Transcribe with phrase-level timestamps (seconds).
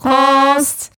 [0.00, 0.90] Post。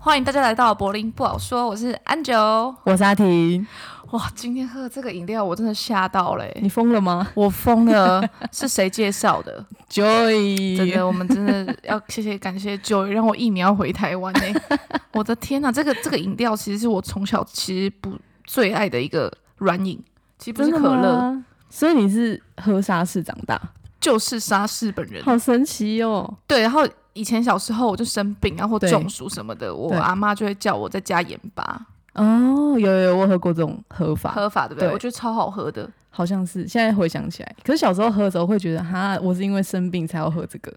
[0.00, 2.34] 欢迎大家来到柏林不好说，我是安九，
[2.84, 3.66] 我是阿婷。
[4.10, 7.28] 哇，今天喝的这个饮料我真的吓到了，你疯了吗？
[7.34, 14.60] 我疯了，是谁介绍的？Joy，真的，我们真的要谢谢感谢 Joy，让我一年要回台湾呢。
[15.12, 20.02] 我的天哪，这个这个饮料其实是我从小其实不最爱的一个软饮，
[20.38, 23.60] 其实不是可乐，所以你是喝沙士长大，
[24.00, 26.38] 就是沙士本人，好神奇哦。
[26.46, 26.86] 对，然后。
[27.14, 31.84] 以前小时候我就生病，然后中暑什么的，我阿妈就会叫我再加盐巴。
[32.18, 34.88] 哦，有有有，我喝过这种喝法，喝法对不对？
[34.88, 36.66] 对，我觉得超好喝的，好像是。
[36.66, 40.72] 现在回想起来，可是小时候喝的时候会觉得，哈，我是因为生病才要喝这个，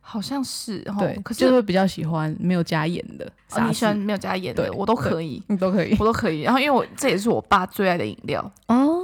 [0.00, 0.78] 好像是。
[0.98, 3.24] 对，可是就会比较喜欢没有加盐的。
[3.52, 6.42] 哦，你喜欢没有加盐的，我都可以，你都可以，我都可以。
[6.42, 8.97] 然后因为我这也是我爸最爱的饮料哦。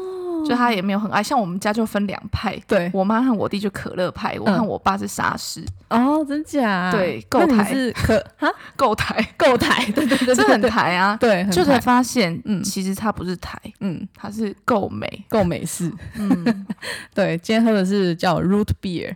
[0.47, 5.65] 就他也没有很爱，像我们家就分两派，对，我妈和我弟就可乐派，我和我爸是沙士。
[5.89, 6.91] 哦，真假？
[6.93, 11.17] 对，够台是可哈， 够台， 够台，对对对，这很台啊。
[11.17, 15.93] 对， 就才发现，嗯，其实它不是台，嗯，它是够美，够美式。
[16.17, 16.67] 嗯，
[17.15, 19.15] 对，今天喝的是叫 Root Beer，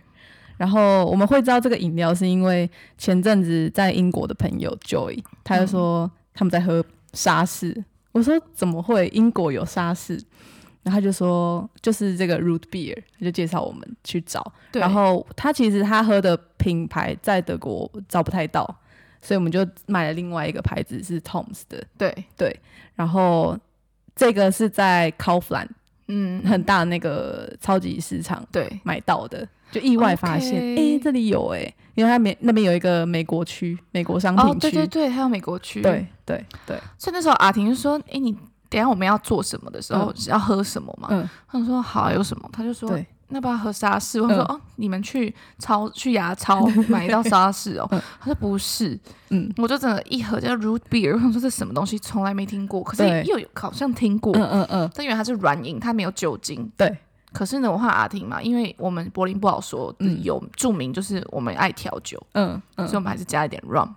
[0.57, 10.21] 然后我们会知道这个饮料是因为前阵子在英国的朋友 Joy，他就说他们在喝沙士，我说怎么会英国有沙士？
[10.81, 14.51] 然后他就说，就是这个 Root Beer，他就介绍我们去找。
[14.71, 18.63] 对然后他其实他喝的品牌在德国找不太到，
[19.21, 21.83] 所以我们就买了另外一个牌子是 Tom's 的。
[21.97, 22.57] 对对。
[22.95, 23.59] 然后
[24.15, 25.67] 这个是在 Kaufland，
[26.07, 34.51] 嗯，很大的那个超级市场对买到的，就意外发现，哎 Okay，这里有哎、欸，因为他美那边有一个美国区，美国商品区。
[34.51, 35.81] 哦，对对对，还有美国区。
[35.81, 36.77] 对对对。
[36.97, 38.35] 所以那时候阿婷就说，哎你。
[38.69, 41.07] 等下我们要做什么的时候，要喝什么嘛？
[41.11, 42.49] 嗯，他说好，有什么？
[42.53, 42.91] 他就说，
[43.29, 44.21] 那不要喝沙士。
[44.21, 47.87] 我说哦，你们去超 去牙超买到沙士哦。
[48.19, 48.97] 他说不是，
[49.29, 56.97] 嗯，我就整个一盒叫 Root Beer，我说这什么东西，从来没听过，可是又有好像听过，嗯嗯嗯，但因为它是软饮，它没有酒精，对。
[57.31, 63.89] 可是呢，我和阿婷嘛，因为我们柏林不好说，有著名就是我们爱调酒，嗯，所以我们还是加一点 rum。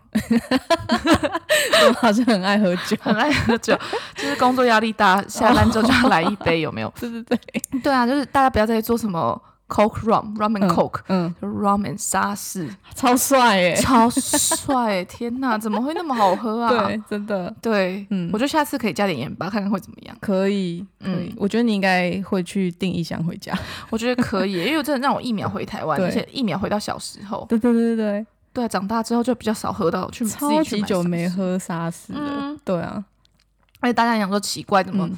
[1.88, 3.78] 我好像很爱喝酒，很爱喝酒，
[4.16, 6.92] 就是工作压力大，下班之后就要来一杯，有没有？
[7.00, 9.41] 对对对，对啊，就是大家不要再做什么。
[9.72, 15.03] Coke rum rum and Coke，嗯，就 rum and 沙士，超帅耶，超帅！
[15.09, 16.69] 天哪，怎么会那么好喝啊？
[16.69, 20.15] 对，真的，对，嗯，我觉得下次可以加点盐巴，看看会怎么样。
[20.21, 21.34] 可以，可以。
[21.38, 23.59] 我觉得你应该会去订一箱回家。
[23.88, 27.47] 我觉得可以，因为真的让我一秒回台湾，而且一秒回到小时候。
[27.49, 32.54] 对对对对对，对，长大之后就比较少喝到，去超级久没喝沙士了。
[32.62, 33.03] 对啊，
[33.81, 35.09] 而且大家想说奇怪，怎么？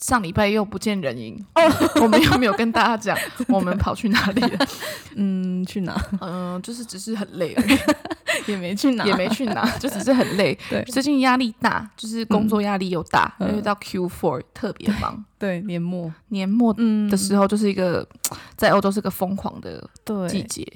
[0.00, 1.42] 上礼拜又不见人影。
[1.54, 1.62] 哦，
[2.02, 3.16] 我们又没有跟大家讲
[3.48, 4.66] 我们跑去哪里了。
[5.16, 5.94] 嗯，去哪？
[6.20, 10.58] 嗯，就是只是很累而已，也没去哪，也没去哪，就只是很累。
[10.68, 15.24] 对，最近压力大，就是工作压力又大，因为到 Q four 特别忙。
[15.38, 16.12] 对，年末。
[16.28, 16.74] 年末
[17.10, 18.06] 的时候就是一个
[18.56, 19.88] 在欧洲是个疯狂的
[20.28, 20.66] 季节。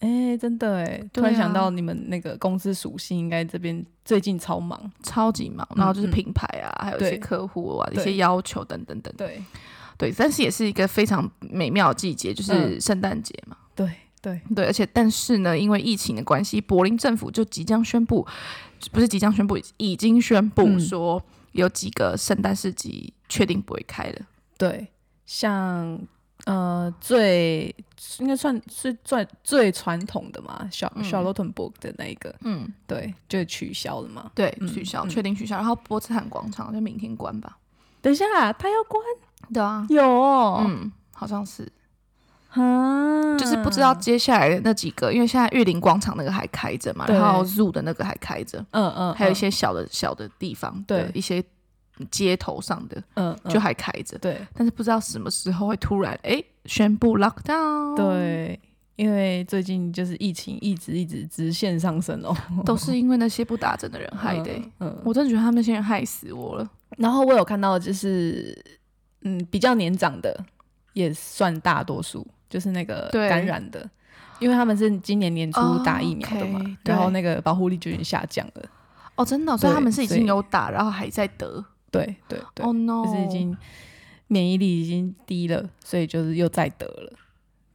[0.00, 5.66] 哎、欸，真的哎，啊、突然想到你们那个公司属性，应该这边最近超忙，超级忙。
[5.76, 9.12] 然后就是品牌啊，嗯、还有一些客户啊，一些要求等等等。
[9.18, 9.42] 对，
[9.98, 13.54] 对，但是也是一个非常美妙的季节，就是圣诞节嘛。
[13.74, 13.90] 对
[14.22, 18.26] 对对，而且但是呢，因为疫情的关系，柏林政府就即将宣布，
[18.90, 21.22] 不是即将宣布，已经宣布说
[21.52, 24.22] 有几个圣诞市集确定不会开了。
[24.56, 24.88] 对，
[25.26, 26.00] 像。
[26.50, 27.74] 呃，最
[28.18, 35.56] 应该算是最最传统的嘛，小 Charlottenburg 的那一个，嗯，对，就取消了嘛，对，取消，确定取消。
[35.56, 37.56] 然后波茨坦广场就明天关吧？
[38.02, 39.00] 等一下，他要关？
[39.52, 40.02] 对啊，有，
[40.66, 41.70] 嗯，好像是，
[42.50, 51.44] 啊，就是不知道接下来的那几个，因为现在玉林广场那个还开着嘛，然后 Zoo 的那个还开着，嗯嗯，还有一些小的小的地方，对，一些。
[52.10, 57.96] 街头上的，嗯，就还开着，对，但是不知道什么时候会突然哎宣布 lockdown。
[57.96, 58.58] 对，
[58.96, 64.50] 因为最近就是疫情一直一直直线上升哦，都是因为那些不打针的人害的。
[64.78, 66.70] 嗯，我真的觉得他们那些人害死我了。
[66.96, 68.56] 然后我有看到就是，
[69.22, 70.44] 嗯，比较年长的
[70.92, 73.88] 也算大多数，就是那个感染的，
[74.38, 78.68] 因为他们是今年年初打疫苗的嘛，然后那个保护力就已经下降了。
[79.16, 81.64] 哦，真的，所以他们是已经有打，然后还在得。
[81.90, 83.56] 对对对，Oh no，就是已经
[84.28, 87.12] 免疫力已经低了，所以就是又再得了。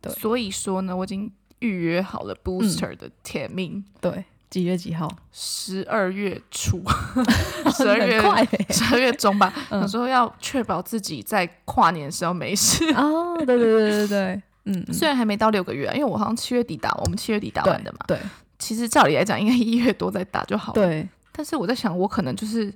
[0.01, 3.83] 对，所以说呢，我已经预约好了 booster 的甜蜜。
[3.99, 5.09] 对几月几号？
[5.33, 6.81] 十二月初，
[7.75, 8.21] 十二月
[8.69, 9.53] 十二月中吧。
[9.71, 12.85] 有时候要确保自己在跨年的时候没事。
[12.93, 17.99] 哦，对对对对对，嗯，虽然还没到六个月，因为我好像七月底打，我们七月底打完的嘛。
[18.07, 18.17] 对，
[18.57, 20.75] 其实照理来讲，应该一月多再打就好了。
[20.75, 22.73] 对，但是我在想，我可能就是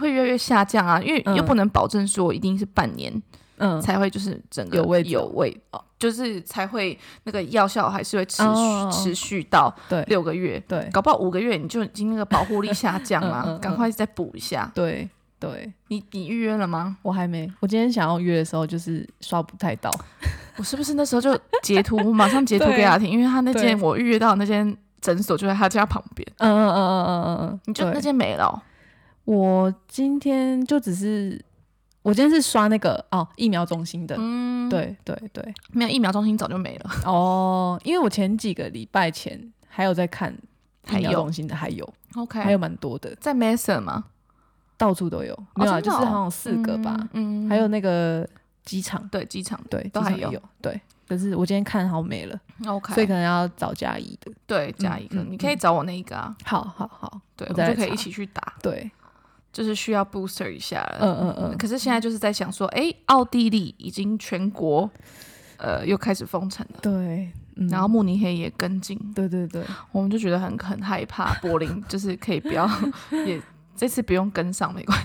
[0.00, 3.22] 会越来越下降啊，因为又不能保证说一定是半年。
[3.60, 10.00] 嗯，才会就是整个有味有味哦，就是才会那个药效还是会持续、哦、持续到对。
[10.04, 14.70] 六个月，对，搞不好五个月你就已经那个保护力下降了， 赶、嗯嗯、快再补一下。
[14.76, 16.98] 对对，你你预约了吗？
[17.02, 19.90] 我还没，我今天想要约的时候就是刷不太到，
[20.56, 26.24] 我是不是那时候就截图，我马上截图给他听，因为他那间我预约到那间诊所就在他家旁边。
[26.36, 28.54] 嗯嗯嗯嗯嗯嗯嗯，你就那间没了、哦？
[29.28, 31.44] 我今天就只是。
[32.00, 36.90] 我今天是刷那个哦疫苗中心的，嗯，对对对，没有疫苗中心早就没了。
[37.04, 40.34] 哦，因为我前几个礼拜前还有在看
[40.90, 44.06] 疫苗中心的，还有，OK，还有蛮多的，在 Mason 吗？
[44.78, 48.26] 到处都有，没有，就是好像四个吧，嗯，还有那个
[48.64, 49.60] 机场，对，机场。
[49.68, 58.90] 对都还有，对，可是我今天看好没了，OK，所以可能要找嘉义的，对，嘉义的，你可以找我那一个啊，好好好，对，我们就可以一起去打，对。
[59.52, 61.58] 就是需要 booster 一下了，嗯嗯嗯。
[61.58, 64.90] 可是现在就是在想说，哎、欸，奥地利已经全国，
[65.56, 67.30] 呃，又开始封城了，对。
[67.60, 69.64] 嗯、然后慕尼黑也跟进，对对对。
[69.90, 72.70] 我们就觉得很很害怕，柏林就是可以不要，
[73.26, 73.42] 也
[73.74, 74.96] 这次不用跟上没关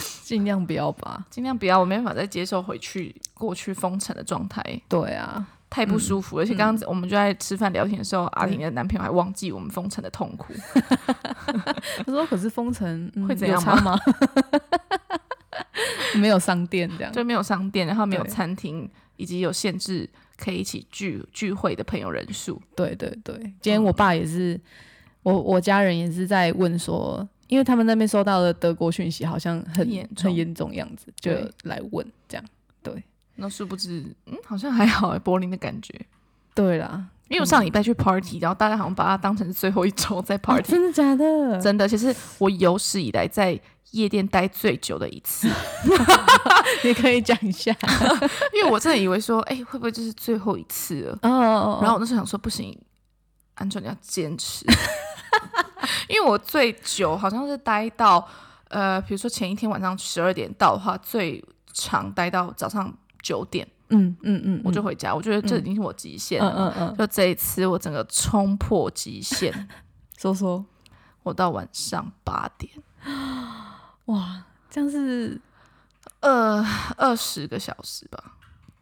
[0.00, 4.62] 系， 尽量不要吧，尽量不要，我没办法再接受回去过去封城的状态。
[4.88, 5.46] 对啊。
[5.72, 10.52] 太不舒服，而且刚刚我们就在吃饭聊天的时候，阿婷的男朋友还忘记我们封城的痛苦。
[12.04, 13.98] 他说：“可是封城会怎样吗？
[16.20, 18.86] 没有商店这样，就没有商店，然后没有餐厅，
[19.16, 24.60] 以及有限制可以一起聚聚会的朋友人数。”对对对，今天我爸也是，
[25.22, 31.32] 我我家人也是在问说，因为他们那边收到的德国讯息好像很严很严重样子，就
[31.62, 32.06] 来问。
[33.36, 35.94] 那殊不知，嗯，好像还好哎，柏林的感觉。
[36.54, 40.70] 对啦，因为我上礼拜去 party，然后大家好像把它当成是最后一周在 party。
[40.70, 41.58] 真的假的？
[41.60, 43.58] 真的，其实我有史以来在
[43.92, 45.48] 夜店待最久的一次。
[46.84, 47.74] 你可以讲一下，
[48.52, 51.18] 因为我真的以为说，哎，会不会就是最后一次了？
[51.22, 51.78] 哦。
[51.80, 52.78] 然后我那时候想说，不行，
[53.54, 54.66] 安全你要坚持。
[56.08, 58.28] 因为我最久好像是待到，
[58.68, 61.42] 呃，比如说前一天晚上十二点到的话，最
[61.72, 62.92] 长待到早上。
[63.22, 65.14] 九点，嗯嗯嗯，我就回家。
[65.14, 66.74] 我觉得这已经是我极限了。
[66.76, 69.68] 嗯嗯，就这一次，我整个冲破极限。
[70.18, 70.64] 说说，
[71.22, 72.70] 我到晚上八点，
[74.06, 75.40] 哇，这样是
[76.20, 76.64] 二
[76.96, 78.22] 二十个小时吧？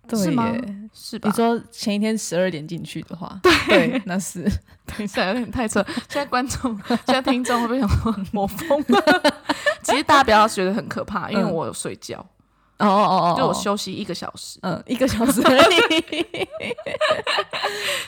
[0.08, 0.52] 对吗？
[0.92, 1.28] 是吧？
[1.28, 3.38] 你说前一天十二点进去的话，
[3.68, 4.42] 对，那是。
[4.86, 5.80] 等一下，有点太扯。
[6.08, 6.76] 现在观众、
[7.06, 9.34] 现在听众会不会想说我疯了？
[9.82, 12.26] 其实大家不要觉得很可怕，因为我有睡觉。
[12.86, 15.40] 哦哦哦，就我休息一个小时，嗯，一个小时。
[15.44, 16.48] 而已。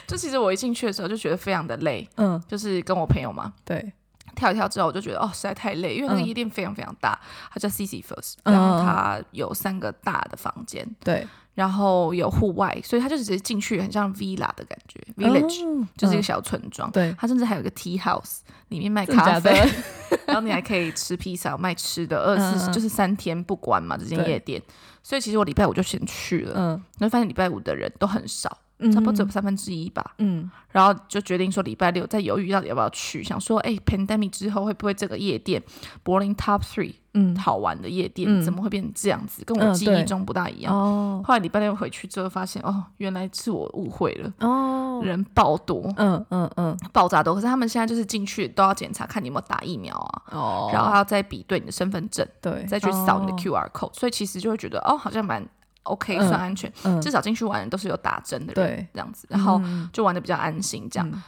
[0.07, 3.91] 就其实我一进去的时候就觉得非常的累，嗯，就是跟我朋友嘛，对，
[4.35, 7.19] 跳一跳之后我就觉得哦实在太累，因为那个夜店非常非常大，
[7.51, 11.27] 它叫 CC First，然后它有三个大的房间，对。
[11.53, 16.89] 然后有户外，所以它就直接进去，很像 villa 的感觉，village、哦、就是一个小村庄。
[16.91, 18.39] 对、嗯，它甚至还有一个 tea house，
[18.69, 19.51] 里面卖咖啡，
[20.25, 24.61] 然后你还可以吃披萨，卖吃的， 二十四就是三天不关嘛，这间夜店。
[25.03, 28.57] 所以其实我礼拜五就先去了，嗯，然后发现礼拜五的人都很少。
[28.91, 35.61] 差不多只有三分之一吧，嗯，然后就决定说礼拜六再犹豫到底要不要去，想说，哎，pandemic 之后会不会这个夜店
[36.03, 40.75] 柏林 top three，嗯，好玩的夜店怎么会变成这样子，跟我记忆中不大一样。
[40.75, 44.33] 哦，后来礼拜六回去之后发现，哦，原来是我误会了。
[44.39, 47.33] 哦，人爆多，嗯嗯嗯，爆炸多。
[47.35, 55.45] 可是他们现在就是进去都要检查，看你有没有打疫苗啊，哦，然后还要再比对你的身份证，对，再去扫你的 QR code，所以其实就会觉得，哦，好像蛮。
[55.83, 59.61] OK，算安全，嗯嗯、至少进去玩的都是有打针的人，对，这样子，然后
[59.91, 61.09] 就玩的比较安心，这样。
[61.11, 61.21] 嗯、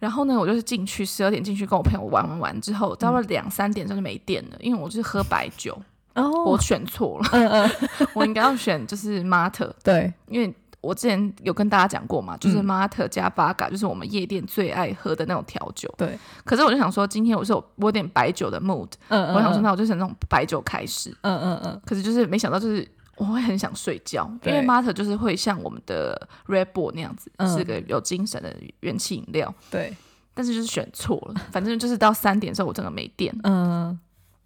[0.00, 5.80] 然后呢，我就是进去十二点进去跟我朋友玩玩玩之后，到了两三点钟就没电了，因为我就是喝白酒，
[6.14, 7.70] 哦，我选错了，嗯嗯，
[8.14, 16.18] 我应该要选就是 Mate， 对，因为我之前有跟大家讲过嘛，就是 Mate 加 Vodka 就是我们夜店最爱喝的那种调酒，对。
[16.44, 21.80] 可是我就想说，今天我是有我有点白酒的 mood，嗯嗯，我想说那我就选那种白酒开始，嗯嗯嗯。
[21.84, 22.88] 可是就是没想到就是。
[23.20, 29.54] 我会很想睡觉，因为 Mate 就是会像我们的 Red Bull 那样子，嗯、是个有精神的元气饮料。
[29.70, 29.94] 对，
[30.32, 33.30] 但是就是选错了，反正就是到三点的时候我真的没电。
[33.42, 33.98] 嗯，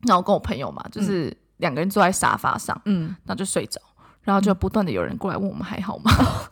[0.02, 3.80] 然后我跟我朋友嘛，就是两个人坐在沙发上，嗯，然后就睡着。
[4.22, 6.10] 然后就不断的有人过来问我们还好吗？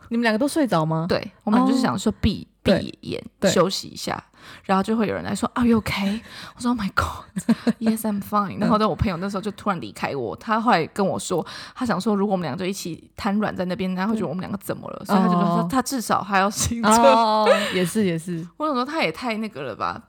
[0.09, 1.07] 你们两个都睡着吗？
[1.09, 4.23] 对，我们就是想说闭闭眼休息一下，
[4.63, 6.21] 然后就会有人来说 Are you okay？
[6.55, 8.59] 我说 Oh my God，Yes I'm fine。
[8.59, 11.45] 然后在我朋友那时候就突然离开我，他后来跟我说，
[11.75, 15.05] 他想说如果我们两个就一起瘫软在那边，然后会觉得我们两个怎么了？
[15.05, 17.47] 所以他就说他至少还要醒着。
[17.73, 20.01] 也是也是， 我想说他也太那个了吧，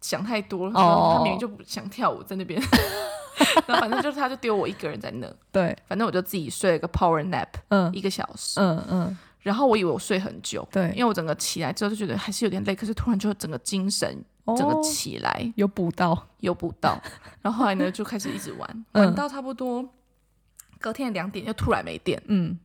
[0.00, 0.72] 想太多了。
[0.72, 2.60] 他明明就不想跳舞在那边。
[3.66, 5.26] 然后反正就是，他就丢我一个人在那。
[5.50, 9.18] 对，反正我就自己睡了个 power nap，嗯，一个小时，嗯嗯。
[9.44, 14.24] 然后我以为我睡很久，对，因为我整个起来之后就觉得还是有点累，可是突然就整个精神，
[14.56, 17.00] 整个起来，有补到，有补到。
[17.42, 19.88] 然后后来呢，就开始一直玩， 玩到差不多
[20.80, 22.58] 隔天两点，又突然没电，嗯，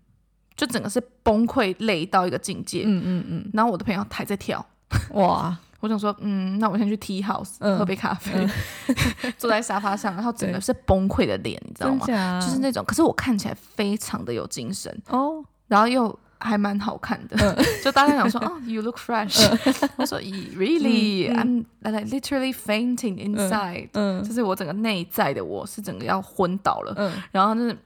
[0.55, 3.51] 就整个是崩溃累到一个境界，嗯嗯嗯。
[3.53, 4.65] 然后我的朋友还在跳，
[5.13, 5.55] 哇。
[5.81, 12.05] 我想说，嗯，那我先去 tea house、嗯、喝杯咖啡，嗯、坐在沙发上，然后整个是崩溃的脸，你知道吗？
[12.41, 27.77] 就是那种，可是我看起来非常的有精神哦，然后又还蛮好看的，嗯、就大家想说，哦，you look fresh，、嗯、我说，really，I'm、嗯、like literally fainting inside，嗯，就是我整个内在的我是整个要昏倒了，嗯，然后就是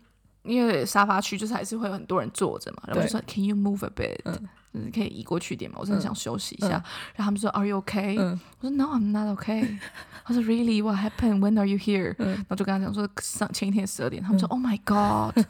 [0.44, 5.78] 因为沙发区就是还是会有很多人坐着嘛，然后我就说，can you move a bit？、嗯就是可以移过去点嘛？
[5.80, 6.70] 我真的想休息一下。
[6.70, 8.18] 然后他们说，Are you okay？
[8.18, 9.78] 我说，No，I'm not okay。
[10.26, 12.16] 他说，Really？What happened？When are you here？
[12.18, 14.24] 然后就跟他讲说，上前一天十二点。
[14.24, 15.46] 他们说，Oh my God！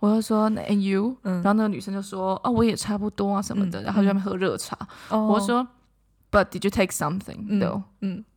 [0.00, 1.16] 我就说，And you？
[1.22, 3.80] 然后那个女生就说，哦，我也差不多啊什么的。
[3.84, 4.76] 然后就在那边喝热茶。
[5.08, 5.66] 我说
[6.30, 7.84] ，But did you take something？No。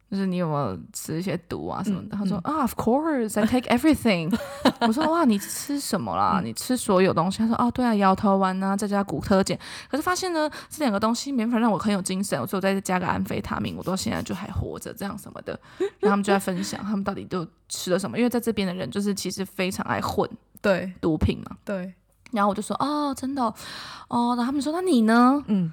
[0.10, 2.16] 就是你有没有吃一些毒啊什么的？
[2.16, 4.34] 他说啊，Of course I take everything。
[4.82, 6.42] 我说哇，你吃什么啦？
[6.44, 7.40] 你吃所有东西？
[7.40, 9.58] 他说哦，对啊，摇头丸啊，再加骨特碱。
[9.90, 15.60] 可是发现呢，这两个东西没法让我很有精神，所以我再加个安非他命，我到现在就还活着，这样什么的。
[16.00, 18.18] 然后他们就在分享，他们到底都吃了什么？
[18.18, 20.30] 因为在这边的人就是其实非常爱混
[20.62, 21.58] 对毒品嘛。
[21.66, 21.94] 对。
[22.32, 24.36] 然后我就说哦，真的哦。
[24.38, 25.44] 然后他们说那你呢？
[25.48, 25.72] 嗯。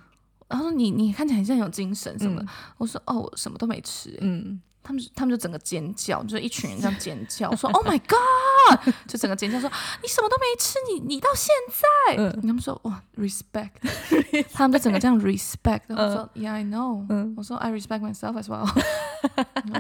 [0.53, 4.19] 然后说你你看起来很像有精神什么的，嗯、我说哦，我什么都没吃、欸。
[4.21, 9.71] 嗯，他们他们就整个尖叫，就是一群人这样尖叫，我说 Oh my God， 就整个尖叫说
[10.03, 13.71] 你什么都没吃，你你到现在，嗯，他们说哇 respect，
[14.53, 18.69] 他们就整个这样 respect，我说 Yeah I know，嗯，我说 I respect myself as well，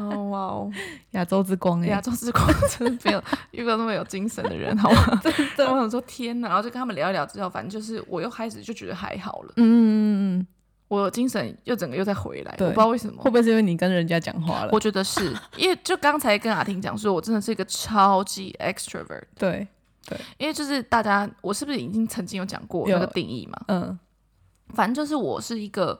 [0.00, 0.70] 哦哇哦，
[1.10, 5.20] 亚洲之光哎，亚洲之光真的没有遇到那么有精神的人，好吗？
[5.22, 10.01] 对对，我想说天哪，然后就跟他们聊一聊之后，反正就是我又开始就觉得还好了，嗯。
[11.00, 14.68] 我精神又整个又再回来，我不知道为什么，会不会是因为你跟人家讲话了？
[14.70, 19.22] 我觉得是因为就刚才跟阿婷讲说，我真的是一个超级 extrovert。
[19.38, 19.66] 对
[20.06, 23.58] 对，因为就是大家，我是不是已经曾经有讲过那个定义嘛？
[23.68, 23.98] 嗯，
[24.74, 25.98] 反正就是我是一个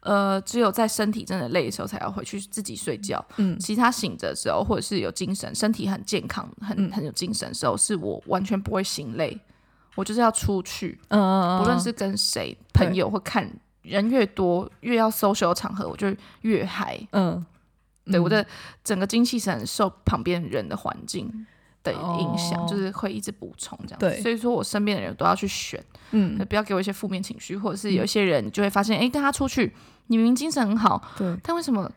[0.00, 3.24] 呃，只有在身体真的累的时候才要回去自己睡觉。
[3.36, 9.38] 嗯，其他醒着的时候或者是有精神、身体很健康、很很有精神的时候，是我完全不会心累。
[9.94, 13.48] 我就是要出去，嗯嗯嗯，不论是跟谁朋友或看。
[13.82, 16.98] 人越多，越要 social 场合，我就越嗨。
[17.10, 17.44] 嗯，
[18.06, 18.44] 对，我的
[18.82, 21.46] 整个精气神受旁边人的环境
[21.82, 23.98] 的影响，就是会一直补充这样。
[23.98, 29.74] 对，所以说我身边的人都要去选，嗯，不要给我一些负面情绪，或者是有一些人，就会发现，哎，跟他出去，
[30.06, 31.90] 你明明精神很好，对，但为什么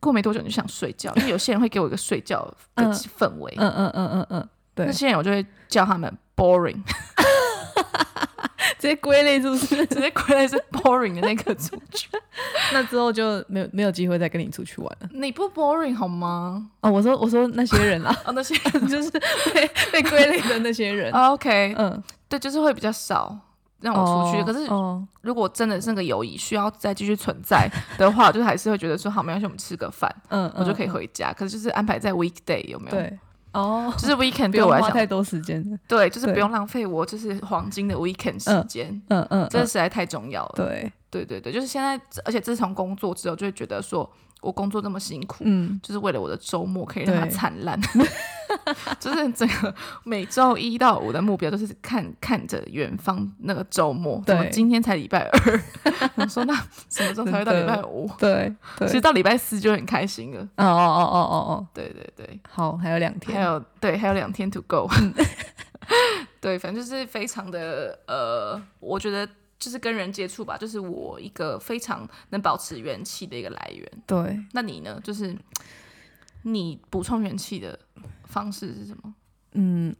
[0.00, 1.12] 过没多久你就想睡觉？
[1.16, 2.44] 因为有些人会给我一个睡觉
[2.76, 6.80] 的 氛围，嗯嗯嗯嗯嗯，对，那些人我就会叫他们 boring。
[8.82, 9.86] 直接归类是不是？
[9.86, 12.10] 直接归类是 boring 的那个族群，
[12.74, 15.08] 那之后就没有没有机会再跟你出去玩了。
[15.12, 16.68] 你不 boring 好吗？
[16.80, 19.08] 哦，我说我说那些人啊， 哦，那些人 就是
[19.54, 21.12] 被被归类的那些人。
[21.12, 23.38] OK，嗯，对，就是会比较少
[23.80, 24.42] 让我出去。
[24.42, 24.66] 可是
[25.20, 31.32] 如果真的是那个友谊需要再继续存在的话，我就还是会觉得说好，没关系，我们吃个饭，嗯，我就可以回家。
[31.32, 32.96] 可是就是安排在 weekday 有没有？
[32.96, 33.16] 对。
[33.52, 40.52] 哦，就是 weekend 对我来讲太多时间，对，就是不用浪费我就是黄金的 weekend 时间，嗯嗯，这实在太重要了。
[40.56, 44.10] 对，对对对，就是现在，而且自从工作之后，就会觉得说
[44.42, 47.80] 我工作这么辛苦，嗯，就是为了我的周末可以让它灿烂。
[49.00, 55.60] 就是整个每周一到五的目标都是看看着远方那个周末，对，今天才礼拜二，
[56.16, 56.54] 我说那
[56.90, 58.10] 什么时候才会到礼拜五？
[58.18, 60.42] 对，其实到礼拜四就很开心了。
[60.56, 64.86] 哦哦哦哦哦哦，对对对，好，还有两天，还有对，还有两天 to go。
[66.40, 69.26] 对，反正就是非常的呃，我觉得
[69.62, 73.92] 就是跟人接触吧，就是我一个非常能保持元气的一个来源。
[74.06, 75.00] 对，那你呢？
[75.04, 75.36] 就是
[76.42, 77.78] 你补充元气的。
[78.24, 79.14] 方式是什么？
[79.52, 79.94] 嗯，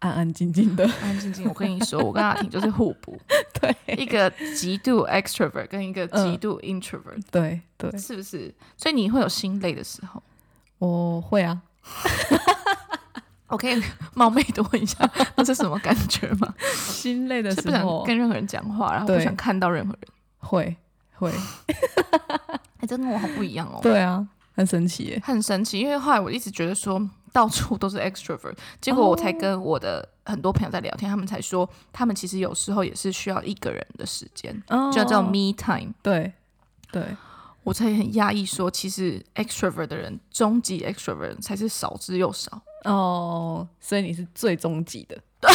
[0.00, 1.48] 安安静静的，安安静静。
[1.48, 3.18] 我跟你说，我跟阿婷就是互补，
[3.58, 8.54] 对，一个极度 extrovert 跟一个极度 introvert，嗯，对对，是不是？
[8.76, 10.22] 所以你会有心累的时候？
[10.76, 11.62] 我会啊，
[13.50, 13.82] 我可以
[14.14, 14.98] 冒昧的问一下，
[15.36, 16.54] 那是什么感觉吗？
[16.74, 20.76] 心累的时候，不想跟任何人讲话，然后不想看到任何人，会
[21.14, 21.30] 会。
[22.80, 23.78] 哎、欸，真的我好不一样哦。
[23.82, 24.26] 对啊，
[24.56, 25.78] 很神奇耶，很神奇。
[25.78, 31.12] 因为后来我一直觉得说到处都是 extrovert，结果我才跟我的很多朋友在聊天，oh.
[31.12, 34.92] 他们才说他们其实有时候也是需要一个人的时间，oh.
[34.94, 35.92] 就叫 me time。
[36.02, 36.32] 对
[36.90, 37.04] 对。
[37.62, 45.18] 我才很压抑，说其实 extrovert 的人，终极 extrovert 才是少之又少哦，所以你是最终极的，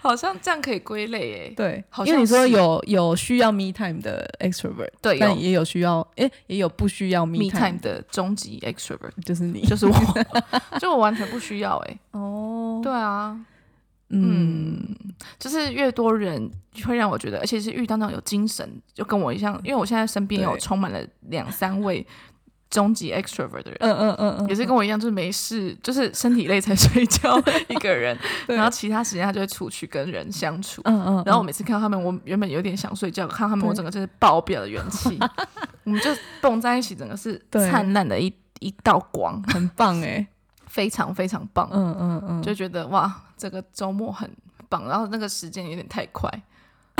[0.00, 1.54] 好像这样可以归类诶。
[1.56, 9.94] 对，好像因为你说有有需要 me time 的 extrovert，对，但也有需要诶，也有不需要 me time, me time 的终极 extrovert，就是你，就是我，
[10.78, 11.98] 就我完全不需要诶。
[12.12, 13.38] 哦，对啊。
[14.10, 14.94] 嗯，
[15.40, 16.48] 就是越多人
[16.84, 21.00] 会让我觉得，而且是遇到那种有精神，就跟我一样，因为我现在身边有充满了
[21.30, 22.06] 两三位
[22.74, 27.38] 终极 extrovert 的人，嗯嗯嗯嗯，也是跟我一样，就是没事，就是身体累才睡觉
[27.70, 35.16] 一个人，然后其他时间他就会出去跟人相处，嗯嗯，然后我每次看到他们，我原本有点想睡觉，看他们，我整个就是爆表的元气，
[35.84, 40.26] 我们就蹦在一起，整个是灿烂的一一道光，很棒哎。
[40.66, 44.28] 非常非常棒，嗯嗯嗯，就觉得哇，这个周末很
[44.68, 46.28] 棒，然后那个时间有点太快，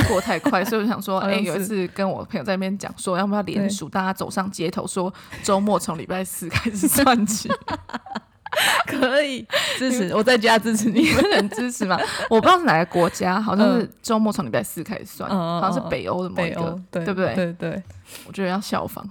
[0.09, 7.51] 过太快，所以我想说， 哎、欸，有一次跟我朋友在那边讲说，要不要联署，大家走上街头，说周末从礼拜四开始算起，
[8.87, 9.47] 可以
[9.79, 11.99] 支持，我在家支持你，们能支持吗？
[12.31, 17.35] 我不知道是哪个国家，好像是周末从礼拜四开始算，好像是北欧的某一个，对，不对？
[17.35, 17.83] 对对，
[18.27, 19.07] 我觉得要效仿，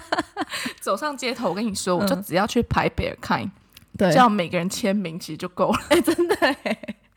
[0.80, 3.50] 走上街头，我跟你说，我就只要去排北尔看。
[3.98, 6.36] 对，这样每个人签名其实就够了，哎、欸，真的，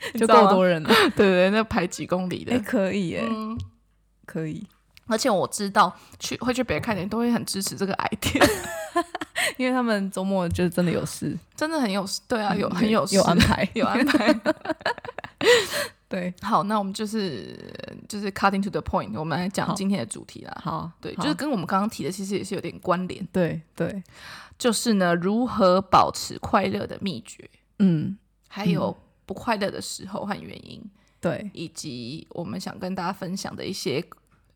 [0.16, 0.90] 就够多人了。
[1.16, 3.58] 对，对 对，那排几公里的，欸、可以哎，嗯，
[4.26, 4.66] 可以。
[5.08, 8.48] 而且我知道去会去别人看的人都会很支持这个 idea，
[9.58, 12.22] 因为他们周末就真的有事，真的很有事。
[12.28, 14.32] 对啊，有很有事有安排，有安排。
[16.08, 17.58] 对，好，那我们就是
[18.08, 20.56] 就是 cutting to the point，我们来讲今天的主题啦。
[20.64, 23.28] 好，对，就是跟我们刚刚提的其实也是有点关联。
[23.32, 24.04] 对对。
[24.60, 28.18] 就是呢，如何保持快乐的秘诀，嗯，
[28.50, 28.96] 还有
[29.30, 30.84] 不快乐的时候和原因，
[31.22, 34.04] 对，以及我们想跟大家分享的一些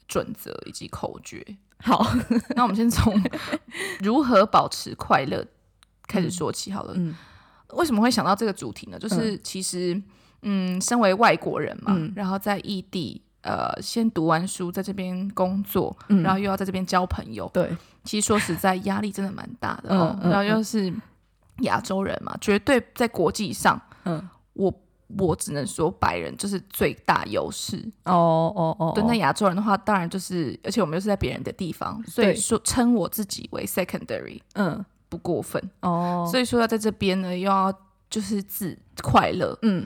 [0.07, 1.45] 准则以及口诀。
[1.77, 2.03] 好，
[2.57, 3.13] 那我们先从
[3.99, 5.45] 如何保持快乐
[6.07, 6.93] 开始说起好了。
[6.97, 7.15] 嗯，
[7.73, 8.97] 为什么会想到这个主题呢？
[8.97, 10.01] 就是其实，
[10.41, 17.77] 嗯，身为外国人嘛，嗯，然后在异地，呃，先读完书，在这边工作，嗯，然后又要在这边交朋友，对。
[18.03, 20.19] 其实说实在，压力真的蛮大的哦。
[20.23, 20.91] 然后又是
[21.59, 24.73] 亚洲人嘛，绝对在国际上，嗯，我
[25.17, 27.77] 我只能说白人就是最大优势。
[28.05, 28.91] 哦哦哦。
[28.95, 35.61] 对，那亚洲人的话，当然就是，而且我们又是在别人的地方，所以说称我自己为 secondary，嗯，不过分。
[35.81, 36.27] 哦。
[36.29, 37.73] 所以说要在这边呢，又要
[38.09, 39.85] 就是自快乐，嗯。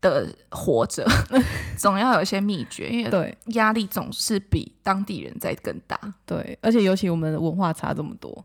[0.00, 1.02] 的活着，
[1.78, 5.98] 总要有一些秘诀，因为对压力总是比当地人在更大。
[6.26, 8.44] 对，而且尤其我们的文化差这么多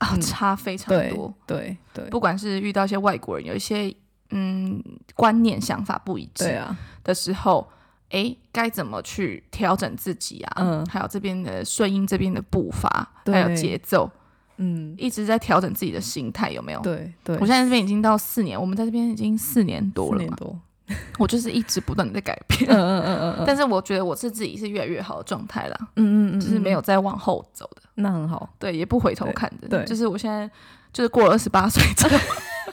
[0.00, 1.32] 啊，差非常多。
[1.46, 3.90] 对对，不管是遇到一些外国人，有一些
[4.30, 4.82] 嗯
[5.14, 6.76] 观念想法不一致啊。
[7.04, 7.68] 的时候，
[8.10, 10.52] 哎，该怎么去调整自己啊？
[10.56, 14.10] 嗯，还有这边的顺应这边的步伐，还有节奏，
[14.56, 16.80] 嗯，一直在调整自己的心态，有没有？
[16.80, 20.36] 对对，我现在这边已经到四年，我们在这边已经四年多了嘛。
[21.18, 30.50] 我就是一直不断的在改变，嗯嗯嗯嗯， 但是我觉得我是自己是越来越好的状态了，嗯嗯嗯，就是没有再往后走的，那很好，对，也不回头看的，对，就是我现在
[30.90, 32.16] 就是过了二十八岁之后，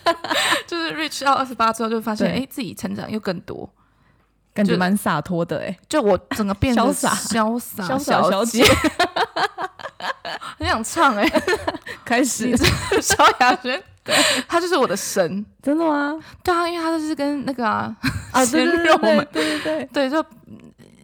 [0.67, 3.69] 就是 reach 到二十八之后就发现，哎，自己成长又更多，
[4.53, 7.09] 感觉蛮洒脱的，哎，就我整个变得潇洒。
[7.09, 8.63] 潇洒潇洒小姐，
[10.57, 11.29] 很想唱哎，
[12.05, 12.55] 开始。
[13.01, 13.81] 萧亚轩。
[14.03, 14.15] 对，
[14.47, 16.13] 他就是我的神，真的吗？
[16.43, 17.95] 对啊，因为他就是跟那个啊
[18.31, 20.23] 啊，对对对对对对，对，就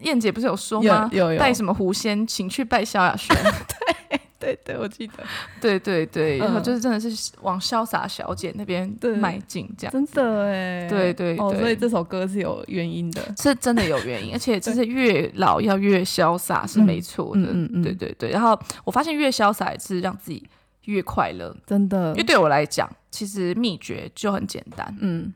[0.01, 1.09] 燕姐不是有说吗？
[1.11, 1.39] 有有。
[1.39, 3.35] 拜什么狐仙，请去拜萧亚轩。
[3.35, 5.13] 对对对，我记得。
[5.61, 9.93] 对对对，然后就是真的是往潇洒小姐那边迈进，这样。
[9.93, 17.43] 真的哎，对对哦，所以这首歌是有原因的，是真的有原因，而且就是越老要越潇洒是没错的。
[17.53, 18.31] 嗯嗯，对对对。
[18.31, 20.45] 然后我发现越潇洒是让自己。
[20.85, 25.31] 越快乐，真的，因为对我来讲，其实秘诀就很简单，嗯，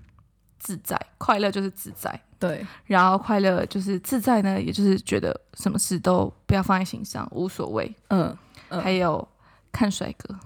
[0.57, 8.35] 自在，快乐就是自在，对，然后快乐就是自在呢，也就是觉得什么事都不要放在心上，无所谓，嗯，
[8.75, 9.27] 嗯，还有
[9.71, 10.35] 看帅哥，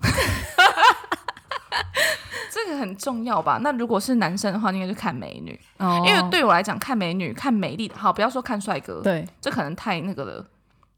[2.51, 3.59] 这个很重要吧？
[3.61, 10.45] 那如果是男生的话，应该就看美女，哦，因为对我来讲，看美女、看美丽的，好，不要说看帅哥，对，这可能太那个了，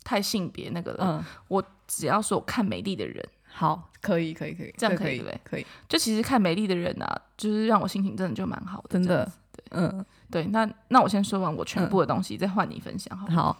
[0.03, 3.27] 太性别那个了，嗯，我只要说我看美丽的人。
[3.53, 5.41] 好，可以，可以，可以，这样可以，对不对？
[5.43, 5.65] 可以。
[5.89, 9.29] 就其实看美丽的人啊，就是让我心情真的就蛮好的，真的。
[9.51, 10.45] 对，嗯，对。
[10.45, 13.27] 那那我先说完我全部的东西，再换你分享，好。
[13.27, 13.57] 好。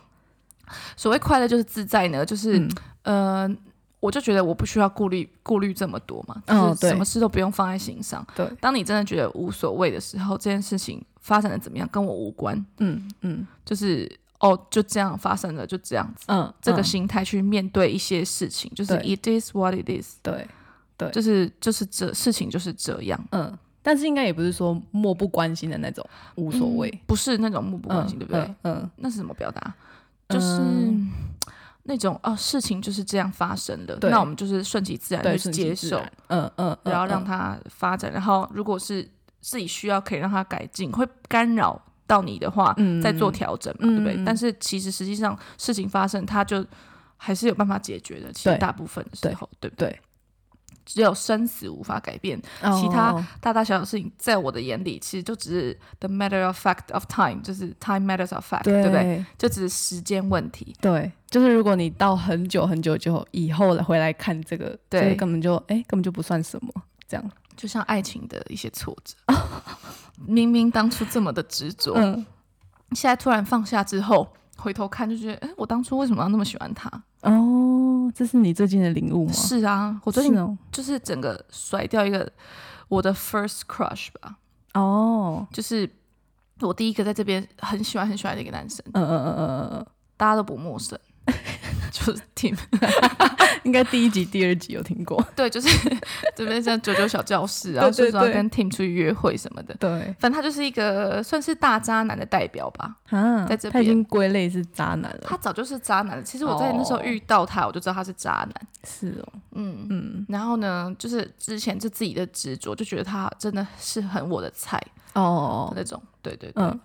[0.95, 2.67] 所谓快乐就是自在呢，就是
[3.03, 3.49] 呃，
[3.99, 8.25] 我就觉得我不需要顾虑顾虑这么多嘛，就是什么事都不用放在心上。
[8.35, 8.45] 对。
[8.59, 12.65] 当你真的觉得无所谓的时候，这件事情发展的怎么样跟我无关。
[12.79, 14.11] 嗯嗯，就是。
[14.41, 16.25] 哦，就这样发生了，就这样子。
[16.25, 20.33] 嗯，这个心态去面对一些事情，嗯、就是 it is what it is 对。
[20.97, 23.23] 对，对，就是就是这事情就是这样。
[23.33, 26.03] 嗯，但是应该也不是说漠不关心的那种
[26.37, 28.41] 无所谓、嗯，不是那种漠不关心，嗯、对不对？
[28.63, 29.71] 嗯，嗯那是怎么表达？
[30.31, 31.11] 就是、嗯、
[31.83, 36.01] 那种哦，事情就是这样发生的，那我们就是顺其自然去接受。
[36.27, 38.11] 嗯嗯，然后让它发展。
[38.11, 39.07] 然后如果是
[39.39, 41.81] 自己需要，可以让它改进，会干扰。
[42.07, 44.21] 到你的话，嗯、再做调整嘛，嗯、对不对？
[44.21, 46.65] 嗯、但是其实实际上事情发生，它就
[47.15, 48.29] 还是有办法解决的。
[48.33, 49.97] 其实大部分的时候，对不对？
[50.85, 59.25] 只有生死无法改变，哦、其他大大小小的事情，在我的眼里，其实就只是 the matter of fact of time，就是 time matters of fact，对，对不对？
[59.37, 60.75] 就只是时间问题。
[60.81, 66.71] 对，就是如果你到很久很久就以后回来看这个，对，根本就哎，根本就不算什么，
[67.07, 67.31] 这样。
[67.57, 69.15] 就像爱情的一些挫折，
[70.25, 72.25] 明明当初这么的执着，嗯，
[72.93, 76.89] 现在突然放下之后，回头看就觉得，哎，我当初为什么要那么喜欢他？
[77.21, 79.33] 哦，这是你最近的领悟吗？
[79.33, 82.31] 是啊，我最近就是整个甩掉一个
[82.87, 84.37] 我的 first crush 吧。
[84.73, 85.89] 哦，就是
[86.61, 88.83] 我第一个在这边很喜欢很喜欢的一个男生。
[88.93, 89.85] 嗯嗯嗯嗯嗯，
[90.17, 90.97] 大家都不陌生。
[91.91, 92.57] 就是 Tim，
[93.63, 95.23] 应该第一集、第二集有听过。
[95.35, 95.67] 对，就是
[96.35, 99.75] 这边像九九小教室，然后就是说要跟 Team 出去约会什么的。
[99.75, 102.95] 对，反正他就是一个算是大渣男的代表吧。
[103.09, 105.19] 啊，在这边他已经归类是渣男了。
[105.23, 106.23] 他早就是渣男了。
[106.23, 108.67] 其实我在那时候遇到他，我就知道他是渣男。
[108.83, 110.25] 是哦，嗯嗯。
[110.29, 114.81] 然后呢，就是之前就自己的执着，就觉得他真的是很我的菜
[115.13, 116.01] 哦那种。
[116.21, 116.63] 对对对。
[116.63, 116.79] 嗯，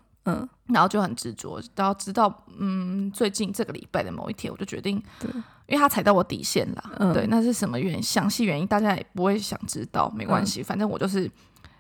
[0.67, 5.31] 然后就很执着，然后直到嗯最近这个礼拜的某一天，我就决定，对，
[5.67, 8.03] 因为他踩到我底线了，嗯、对，那是什么原因？
[8.03, 11.31] 详细原因大家也不会想知道，没关系，嗯、反正我就是，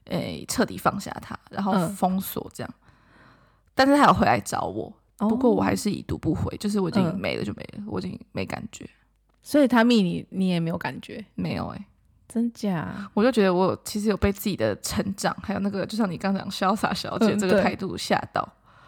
[0.04, 2.70] 诶、欸，彻底放下他，然后封锁这样。
[2.72, 2.90] 嗯、
[3.74, 8.88] 但是他有回来找我，哦、不过我还是已读不回，就是我已经没了就没了，嗯、我已经没感觉。
[9.42, 11.24] 所以他密你，你也没有感觉？
[11.34, 11.86] 没有哎、欸。
[12.28, 13.08] 真假？
[13.14, 18.46] 我就觉得我其实有被自己的成长，还有那个就像你刚刚讲潇洒小姐这个态度吓到，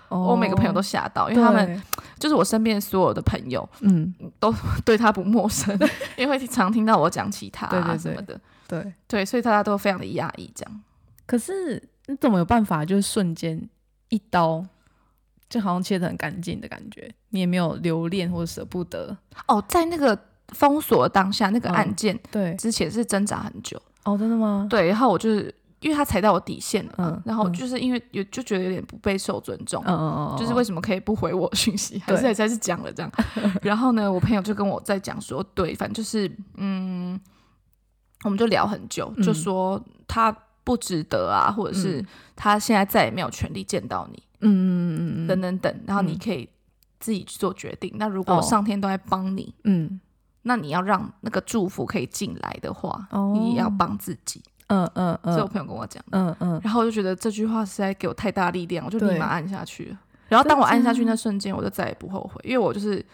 [0.08, 1.82] 我每个朋友都吓到，因为他们
[2.18, 4.52] 就是我身边所有的朋友，嗯，都
[4.84, 5.78] 对他不陌生，
[6.18, 8.92] 因为常听到我讲起他啊什么的，对。
[9.06, 10.80] 对，所以大家都非常的压抑这样。
[11.24, 13.68] 可是你怎么有办法，就是瞬间
[14.08, 14.66] 一刀，
[15.48, 19.16] 就好像切得很干净的感觉，你也没有留恋或者舍不得？
[19.46, 20.18] 哦，在那个。
[20.54, 23.80] 封锁当下那个案件，对，之前是挣扎很久。
[24.04, 24.66] 哦，真的吗？
[24.70, 33.12] 对，然后我就是因为他踩到我底线了，嗯，然后就是因为有就觉得有点不被受尊重，嗯嗯嗯，就是为什么可以不回我讯息，还是还是讲了这样。
[33.60, 37.20] 然后呢，我朋友就跟我在讲说，对，反正就是嗯，
[38.24, 40.34] 我们就聊很久，就说他
[40.64, 42.02] 不值得啊，或者是
[42.34, 46.48] 他现在再也没有权利见到你，嗯嗯嗯嗯，等等等，然后你可以
[46.98, 47.92] 自己去做决定。
[47.98, 50.00] 那如果上天都在帮你，嗯。
[50.42, 54.42] 那你要让那个祝福可以进来的话，哦、你也要帮自己。
[54.68, 56.02] 嗯嗯嗯，这、嗯、我朋友跟我讲。
[56.10, 59.98] 嗯嗯，然后我就觉得这句话实在给我太大力量，我就立马按下去了。
[60.28, 63.04] 然后当我按下去那瞬间，我就再也不后悔，因为我就是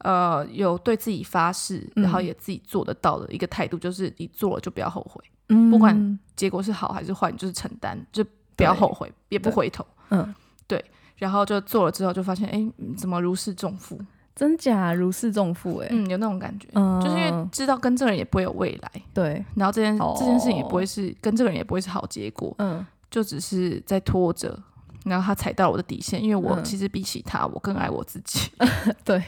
[0.00, 5.24] 呃有对自己发誓，然后也自己做得到的一个态度，就是你做了就不要后悔。
[5.48, 8.22] 嗯，不管结果是好还是坏，你就是承担，就
[8.54, 9.86] 不要后悔，也不回头。
[10.10, 10.34] 嗯，
[10.66, 10.84] 对。
[11.16, 13.98] 然后就做了之后，就发现哎，怎么如释重负？
[14.36, 24.56] 真假如释重负哎，嗯，有那种感觉，嗯，就是因为知道跟这个人也不会有未来，对，然后这件这件事情也不会是跟这个人也不会是好结果，嗯，就只是在拖着，
[25.04, 28.50] 然后他踩到我的底线，因为我其实比起他，我更爱我自己，
[29.02, 29.22] 对，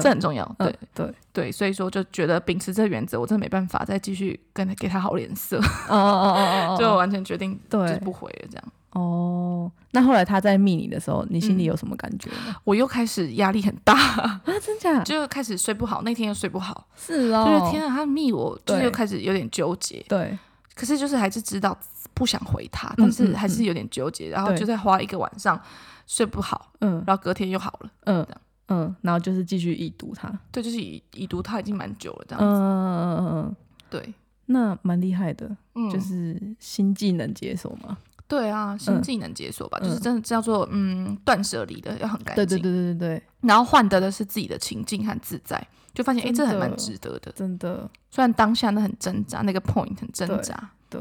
[0.00, 0.78] 这很重要，对。
[0.94, 1.14] 对。
[1.32, 5.56] 对，所以说就觉得秉持这个原则，我真的没办法再继续跟他给他好脸色，
[5.88, 8.64] 哦哦哦哦， 就完全决定就是不回了这样。
[8.92, 12.56] 哦，那后来他在密你的时候，你心里有什么感觉吗？
[12.64, 13.94] 我又开始压力很大。
[14.20, 15.02] 啊，真假？
[15.04, 16.88] 就开始睡不好，那天又睡不好。
[16.96, 20.04] 是哦，就是天啊，他密我，就是又开始有点纠结。
[20.08, 20.36] 对，
[20.74, 21.78] 可是就是还是知道
[22.14, 25.60] 不想回他，但是还是有点纠结，然后就在花一个晚上
[26.06, 28.26] 睡不好，嗯，然后隔天又好了，嗯
[28.68, 33.56] 嗯，然后就是继续已读他，对，就是已已读他已经蛮久了这样子，嗯嗯嗯嗯，
[33.88, 34.14] 对，
[34.46, 35.56] 那蛮厉害的，
[35.92, 37.96] 就是新技能解锁吗？
[38.30, 42.46] 对啊，心境能解锁吧，就是真的叫做嗯断舍离的要很干净。
[42.46, 43.22] 对对对对对对。
[43.40, 45.60] 然后换得的是自己的情境和自在，
[45.92, 47.32] 就发现哎，这还蛮值得的。
[47.32, 50.70] 真的，虽然当下那很挣扎，那个 point 很挣扎。
[50.88, 51.00] 对。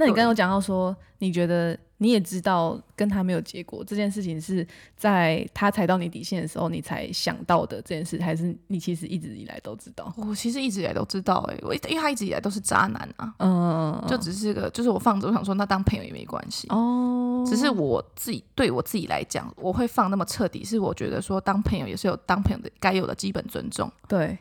[0.00, 4.64] 那你刚刚有讲到说，你觉得你也知道跟他没有结果这件事情，是
[4.96, 10.14] 在他踩到你底线的时候，你才想到的这件事，还是你其实一直以来都知道？
[10.16, 17.44] 我其实一直以来都知道，欸，哎，我因为他一直以来都是渣男啊，嗯，就只是个，就是我放着，我想说，那当朋友也没关系哦。
[17.44, 24.38] 只是我自己对我自己来讲，我会放那么彻底，是我觉得说当朋友也是有当朋友的该有的基本尊重，对，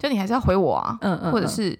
[0.00, 1.78] 就你还是要回我啊，嗯嗯，或者是。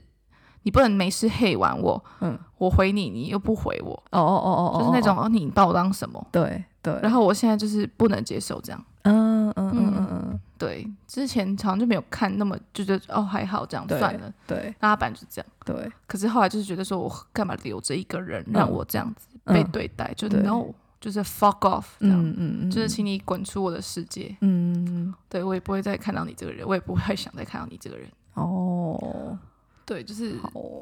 [0.67, 6.27] 你不能没事黑完我，嗯，我回你，你又不回我，哦哦哦哦，就是那种，哦，你把我当什么？
[6.33, 6.99] 对对。
[7.01, 10.85] 然后我现在就是不能接受这样，嗯嗯嗯嗯嗯，对。
[11.07, 14.75] 之前好像就没有看那么，就觉得哦还好这样算了，对。
[14.81, 15.89] 那他本来就是这样，对。
[16.09, 20.13] 可是后来就是觉得说我干嘛留着一个人让我这样子被对待？
[20.15, 20.65] 就 no，
[21.01, 29.39] 就是 fuck off，嗯嗯，就是请你滚出我的世界，嗯，对我也不会再看到你这个人，我也不会想再看到你这个人，哦。
[29.87, 30.35] 对，就是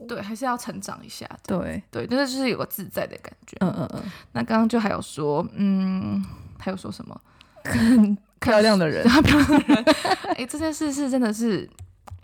[0.09, 1.29] 对，还是要成长一下。
[1.47, 3.57] 对对，但是就是有个自在的感觉。
[3.61, 4.03] 嗯嗯嗯。
[4.33, 6.25] 那刚刚就还有说，嗯，
[6.59, 7.21] 还有说什么？
[8.41, 9.85] 漂亮的人，漂亮的人。
[10.37, 11.69] 哎，这件事是真的是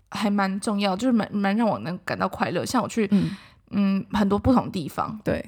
[0.09, 2.65] 还蛮重要，就是蛮蛮让我能感到快乐。
[2.65, 3.07] 像我去
[3.69, 5.43] 嗯很多不同地方，对，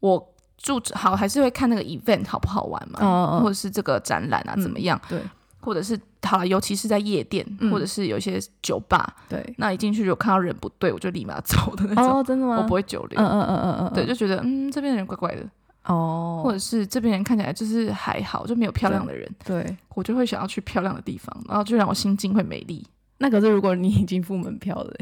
[0.00, 5.00] 我住好还是会看那个 event 好不好玩嘛，或者是这个展览啊怎么样？
[5.08, 5.20] 对。
[5.64, 12.18] 或者是好了，尤其是在夜店，嗯、或者是有一些酒吧，对，那一进去就看到人不对，我就立马走的那种。
[12.18, 12.58] 哦，真的吗？
[12.58, 13.18] 我不会久留。
[13.18, 15.42] 嗯嗯嗯嗯嗯，对，就觉得嗯这边的人怪怪的。
[15.86, 16.42] 哦。
[16.44, 19.28] 或者是这边人看起来就是还好，就没有漂亮的人。
[19.44, 19.76] 对。
[19.94, 22.86] 我就会想要去漂亮的地方，然后就让我心境会美丽。
[23.18, 24.94] 那可是如果你已经付门票了，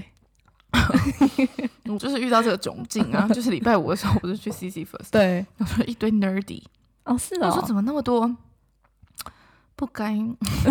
[1.88, 6.62] 我就是遇到这个窘境啊，就是礼拜五的时候，我就去 CC First，对，我说一堆 nerdy。
[7.04, 7.48] 哦，是啊。
[7.48, 8.30] 我说怎么那么多？
[9.82, 10.16] 不该，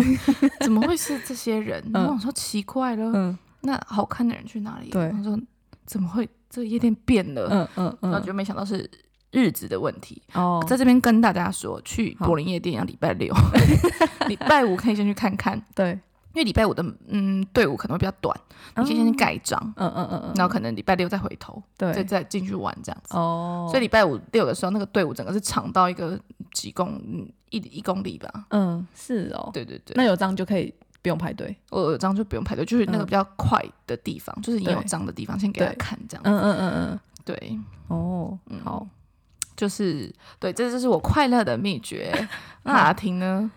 [0.64, 1.84] 怎么会是这些人？
[1.92, 4.88] 然后我说奇怪了，嗯、那好看的人去哪里？
[4.88, 5.38] 对，我说
[5.84, 7.46] 怎么会这个夜店变了？
[7.50, 8.90] 嗯嗯嗯，然后就没想到是
[9.30, 10.22] 日子的问题。
[10.32, 13.34] 哦，在这边跟大家说，去柏林夜店要礼拜六，
[14.28, 15.62] 礼拜五可以先去看看。
[15.74, 15.90] 对，
[16.32, 18.34] 因为礼拜五的嗯队伍可能会比较短，
[18.76, 19.60] 你可以先去盖章。
[19.76, 23.14] 嗯嗯嗯嗯，然后可能礼拜六再回头，对，再再进去玩这样子。
[23.14, 26.18] 哦，所以礼拜五六的时候，那个队伍整个是长到一个
[26.54, 26.98] 几公。
[27.52, 38.86] 一一公里吧，嗯，是哦，对对对，那有章就可以不用排队，我有章就不用排队，就是那个比较快的地方，就是你有章的地方，先给他看这样，嗯嗯嗯嗯，对，哦，好，
[39.54, 42.10] 就是对，这就是我快乐的秘诀。
[42.64, 43.50] 那阿婷呢？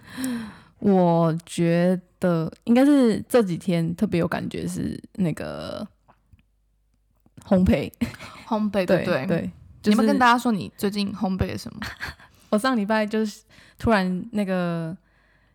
[0.79, 5.87] 我觉得应该是这几天特别有感觉是那个
[7.47, 7.91] 烘焙，
[8.45, 9.51] 烘焙，对对对，
[9.83, 11.79] 你有没有跟大家说你最近烘焙了什么？
[12.55, 13.43] 我上礼拜就是
[13.77, 14.95] 突然那个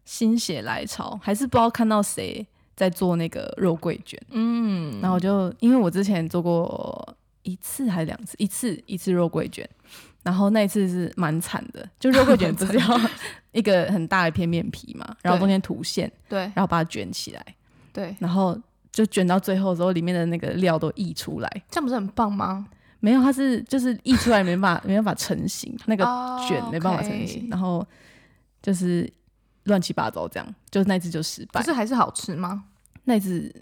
[0.05, 9.69] 心血来潮，还是不知道看到谁在做那个肉桂卷，嗯，然后我就因为我之前做过一次还是两次，一次一次肉桂卷，
[10.23, 13.01] 然后那一次是蛮惨的，就肉桂卷不是 要
[13.53, 17.45] 一个很大一片面皮嘛，然后中间涂馅，对，然后把它卷起来，
[17.93, 18.59] 对，然后
[18.93, 22.67] 就卷到最后的时候，里面的那个料都溢出来，这样不是很棒吗？
[23.01, 26.05] 没有，它是就是溢出来没办法没办法成型，那个
[26.47, 27.87] 卷没办法成型，然后
[28.63, 29.11] 就是
[29.65, 31.61] 乱七八糟这样，就那次就失败。
[31.61, 32.65] 可是还是好吃吗？
[33.05, 33.53] 那次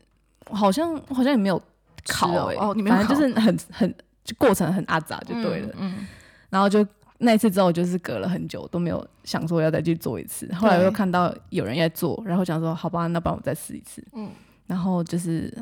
[0.50, 1.60] 好像好像也没有
[2.06, 5.74] 烤哎，哦，你没有，反正就是很很就过程很阿杂就对了。
[5.78, 6.06] 嗯，
[6.50, 6.84] 然后就
[7.18, 14.04] 那一次之后就是隔了很久都没有想说要再去做一次，后来又看到有人在做，然后想说好吧，那帮我再试一次。
[14.12, 14.28] 嗯，
[14.66, 15.52] 然后就是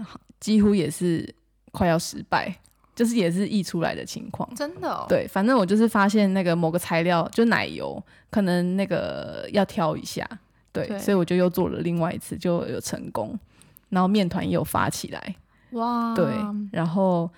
[0.41, 1.33] 几乎也是
[1.73, 2.59] 快要失败。
[2.97, 5.05] 就是也是溢出来的情况，真的哦。
[5.07, 10.27] 对，反正我就是发现那个某个材料，就奶油，可能那个要挑一下，
[10.73, 13.39] 对，对所以我就又做了另外一次，就有成功，
[13.91, 15.37] 然后面团也有发起来，
[15.73, 16.25] 哇，对，
[16.73, 17.31] 然后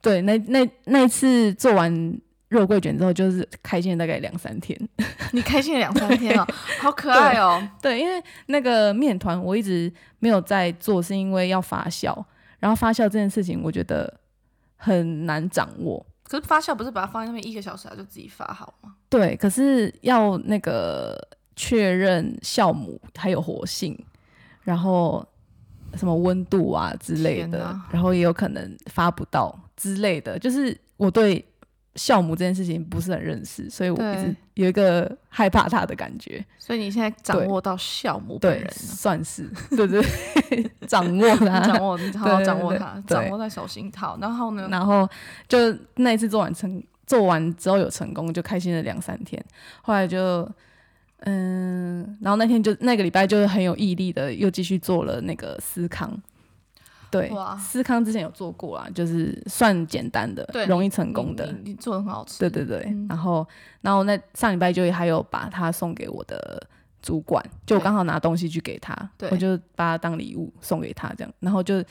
[0.00, 2.16] 对，那那那次做完
[2.48, 4.78] 肉桂卷之后，就是开心了大概两三天。
[5.32, 6.46] 你开心了两三天哦，
[6.80, 7.60] 好可爱哦。
[7.82, 12.16] 对，因为那个面团我一直没有在做，是因为要发酵，
[12.60, 14.20] 然后发酵这件事情，我觉得。
[14.78, 18.94] 很难掌握，可是发酵不是把它放在那边一个小时，它就自己发好吗？
[19.10, 21.18] 对，可是要那个
[21.54, 23.98] 确认酵母还有活性，
[24.62, 25.26] 然后
[25.94, 31.44] 什么温度啊之类的，然后也有可能发不到之类的，就是我对。
[31.98, 36.42] 酵母这件事情不是很认识，所以我一直有一个害怕它的感觉。
[36.56, 40.00] 所以你现在掌握到酵母本人了，算是对对，
[40.86, 43.88] 掌握它， 掌握，你好好掌握它，掌握在手心。
[43.90, 44.68] 套，然后呢？
[44.70, 45.08] 然后
[45.48, 45.58] 就
[45.96, 49.42] 那一次做完成做完之后有成功，就开心了两三天。
[49.80, 50.48] 后来就
[51.20, 56.16] 嗯，然后那天就那个礼拜就是很有毅力的，又继续做了那个司康。
[57.10, 61.46] 对，思康之前有做过啊，就是算简单的，对容易成功的。
[61.46, 62.38] 你，你，你做的很好吃。
[62.38, 63.46] 对对对，嗯、然后
[63.80, 66.62] 然后那上礼拜就还有把它送给我的
[67.00, 71.32] 主管，就我刚好拿东西去给他，对我就把它当礼物送给他这样。
[71.40, 71.82] 然后就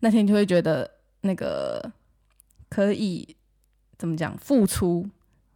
[0.00, 1.82] 那天就会觉得那个
[2.70, 3.36] 可以
[3.98, 5.06] 怎么讲，付出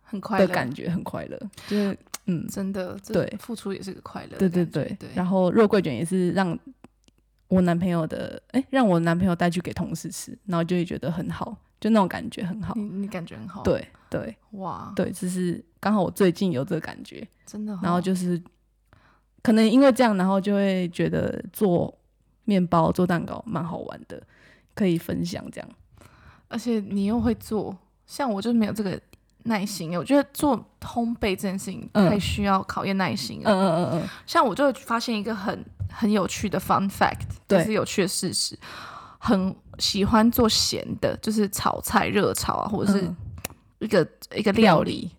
[0.02, 1.40] 很快的感觉，很快乐。
[1.66, 4.36] 就是嗯，真的对，付出也是个快乐。
[4.36, 5.08] 对对对对。
[5.14, 6.58] 然后肉桂卷也是让。
[7.48, 12.74] 我男朋友的哎、欸，让我男朋友带去给同事吃，然后就会觉得很好，就那种感觉很好。
[12.74, 13.62] 你你感觉很好？
[13.62, 17.78] 对对，哇，对，就是刚好我最近有这个感觉，真的。
[17.82, 18.42] 然后就是
[19.42, 21.96] 可能因为这样，然后就会觉得做
[22.44, 24.22] 面包、做蛋糕蛮好玩的，
[24.74, 25.70] 可以分享这样。
[26.48, 29.00] 而且你又会做，像我就是没有这个。
[29.46, 33.50] 耐心，我觉得做烘焙这件事情太需要考验耐心了。
[33.50, 34.08] 嗯嗯嗯嗯。
[34.26, 38.58] 像我就会发现一个很很有趣的 fun fact，就是有趣的事实，
[39.18, 43.10] 很喜欢做咸的，就是炒菜、热炒啊，或者是
[43.78, 45.10] 一个、嗯、一个料理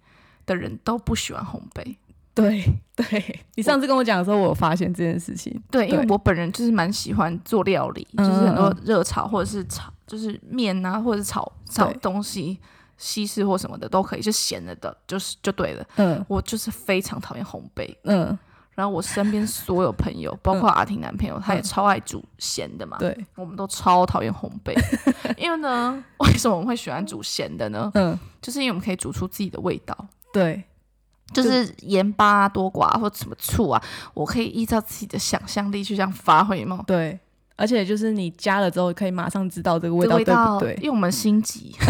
[0.45, 1.95] 的人都不喜欢烘焙。
[2.33, 2.63] 对
[2.95, 5.59] 对，你上次跟我讲的时候，我有发现这件事情。
[5.71, 12.59] 对，因为我本人就是蛮喜欢做料理，就是很多热炒或者是炒，就是面啊，或者是炒炒东西。
[12.97, 15.85] 西式或什么的都可以，是咸的的，就是就对了。
[15.95, 17.95] 嗯，我就是非常讨厌烘焙。
[18.03, 18.37] 嗯，
[18.73, 22.97] 然后我身边所有朋友，包括阿婷男朋友，他也超爱煮咸的嘛。
[22.97, 24.75] 对，我们都超讨厌烘焙。
[25.37, 27.91] 因为呢，为什么我们会喜欢煮咸的呢？
[27.93, 29.95] 嗯，就是因为我们可以煮出自己的味道。
[30.33, 30.63] 对，
[31.33, 33.83] 就是盐巴啊多寡或什么醋啊，
[34.13, 36.83] 我可以依照自己的想象力去这样发挥嘛。
[36.85, 37.19] 对，
[37.57, 40.75] 而且就是你加了之后，可以马上知道这个味道对不对？
[40.75, 41.75] 因为我们心急。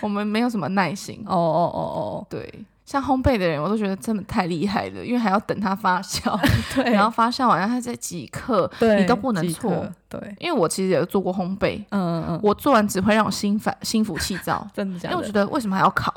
[0.00, 1.22] 我们没有什么耐心。
[1.26, 2.52] 哦哦哦哦，对，
[2.84, 6.36] 像烘焙的人，我都觉得真的太厉害了，因为还要等它发酵，
[6.74, 15.14] 对，然后发酵完，然后它再几克，对，你都不能错，对，因为我其实也做过烘焙，嗯嗯嗯，我做完只会让我心烦心浮气躁， 真的假的？
[15.14, 16.12] 因为我觉得为什么还要烤？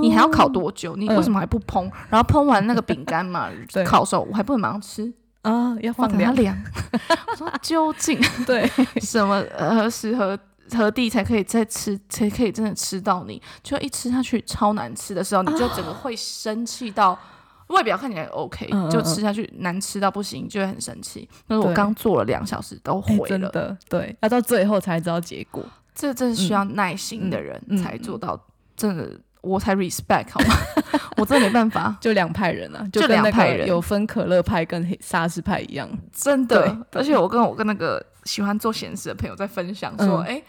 [0.00, 0.94] 你还要烤多久？
[0.96, 1.90] 你为什么还不烹？
[2.08, 3.50] 然后烹完那个饼干嘛，
[3.84, 5.12] 烤熟，我还不能马上吃
[5.44, 5.76] 啊？
[5.80, 6.56] 要放它凉？
[7.28, 8.68] 我说究竟对
[9.00, 10.38] 什么何时何？
[10.74, 13.40] 何地才可以再吃，才可以真的吃到你？
[13.62, 17.16] 就一吃下去超难吃的时候，你就整个会生气到
[17.66, 21.28] 外表看起来 OK，嗯嗯嗯，就吃下去难吃到不行，就会很生气。
[21.46, 25.62] 但是我刚做了两小时都毁了，欸，真的对，要到最后才知道结果。
[25.94, 28.40] 这真是需要耐心的人才做到，
[28.74, 30.54] 真的我才 respect 好吗？
[31.16, 36.76] 我真的没办法， 就两派人啊，就两派人，有分可乐派跟黑沙士派一样，真的。
[36.92, 40.36] 而且我跟我跟那个喜欢做咸食的朋友在分享说，哎、嗯。
[40.36, 40.44] 欸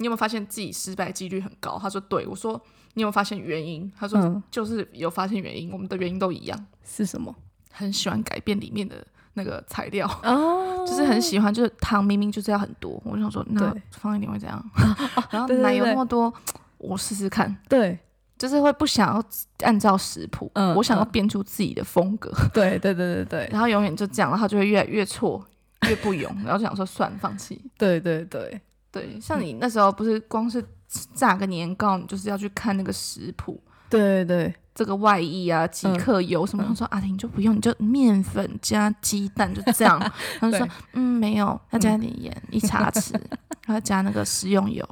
[0.00, 1.76] 你有没有发现自己失败几率很高？
[1.76, 2.52] 他说对，我说
[2.94, 3.90] 你有没有发现原因？
[3.98, 7.34] 他说就是有发现原因，我们的原因都一样，是什么？
[7.72, 14.64] 很喜欢改变里面的那个材料哦，就是很喜欢，就是糖明明就是要很多，我想说那放一点会怎样？
[15.32, 16.32] 然后奶油那么多，
[16.76, 17.56] 我试试看。
[17.68, 17.98] 对，
[18.38, 19.24] 就是会不想要
[19.66, 22.32] 按照食谱，嗯，我想要变出自己的风格。
[22.54, 25.44] 对对对对对， 然后永远就这样，然后就会越来越错，
[25.88, 27.60] 越不勇，然后就想说算，放弃。
[27.76, 28.60] 对对对。
[28.90, 30.64] 对，像你那时候不是光是
[31.12, 33.62] 炸个年糕，你就是要去看那个食谱。
[33.90, 36.64] 对对，这个外衣啊，几克油什么？
[36.66, 40.00] 他说啊，你就不用，你就面粉加鸡蛋就这样。
[40.40, 43.12] 他就说嗯，没有，要加点盐，一茶匙，
[43.66, 44.82] 然后加那个食用油。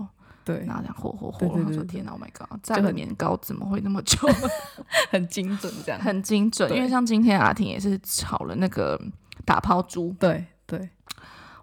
[0.47, 1.49] 对，然后这样和和和。
[1.49, 4.17] 他说天哪，Oh my god，这个年糕怎么会那么久？
[5.11, 6.73] 很精准，这样很精准。
[6.73, 8.97] 因为像今天阿婷也是炒了那个
[9.45, 10.15] 打抛猪。
[10.21, 10.89] 对对。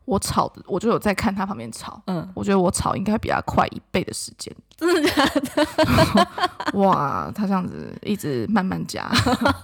[0.06, 6.28] 我炒的，我就有在看他旁边炒，嗯，我觉得我炒应该比他快一倍的时间，真的假的？
[6.80, 9.10] 哇，他这样子一直慢慢加，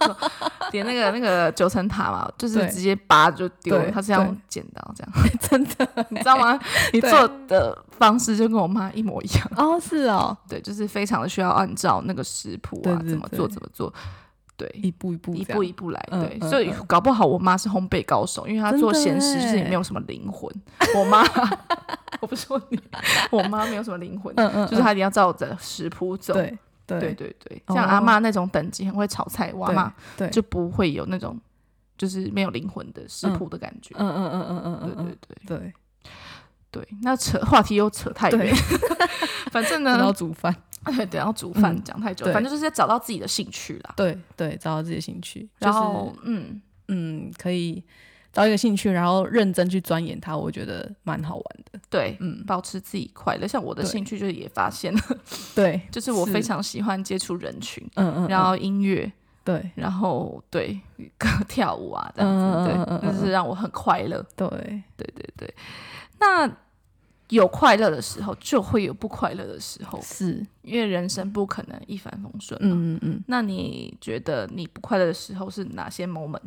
[0.72, 6.60] 点那个那个九层塔嘛，就是直接拔就丢，他是要用剪刀这样， 真的，你知道吗？
[6.94, 13.94] 你做的方式就跟我妈一模一样哦，是哦，对，就是非常的需要按照那个食谱啊，怎么做怎么做。
[14.60, 16.08] 对，一步一步，一步一步来。
[16.12, 20.54] 对，所以搞不好我妈是烘焙高手，因为她做咸食就是也没有什么灵魂。
[20.98, 21.24] 我妈，
[22.20, 22.78] 我不说你，
[23.32, 24.36] 我妈没有什么灵魂，
[24.68, 26.34] 就是她一定要照着食谱走。
[26.34, 27.64] 对，对，对，对。
[27.70, 29.94] 像阿妈那种等级很会炒菜，我阿妈
[30.30, 31.40] 就不会有那种
[31.98, 33.96] 就是没有灵魂的食谱的感觉。
[33.98, 35.74] 嗯嗯嗯嗯嗯，对对对对
[36.72, 36.88] 对。
[37.02, 38.56] 那扯话题又扯太远，
[39.52, 40.56] 反正呢， 要煮饭。
[40.96, 43.94] 对，等要煮饭讲太久，反正就是要找到自己的兴趣啦。
[43.98, 47.84] 对对，找到自己的兴趣，然后嗯嗯，可以
[48.32, 51.80] 找一个兴趣，然后认真去钻研它，我觉得蛮好玩的。
[51.90, 53.46] 对，嗯，保持自己快乐。
[53.46, 55.02] 像我的兴趣就是也发现了，
[55.54, 59.12] 对，就是我非常喜欢接触人群，嗯嗯，然后音乐，
[59.44, 60.80] 对，然后对
[61.18, 62.32] 歌跳舞啊，这样
[62.64, 64.26] 子，对，就是让我很快乐。
[64.38, 64.48] 对，
[64.96, 65.54] 对对对。
[66.20, 66.50] 那
[67.30, 72.70] 有快乐的时候，就会有不快乐的时候，是因为人生不可能一帆风顺嘛。
[72.74, 73.24] 嗯嗯嗯。
[73.28, 76.40] 那你觉得你不快乐的时候是哪些 moment？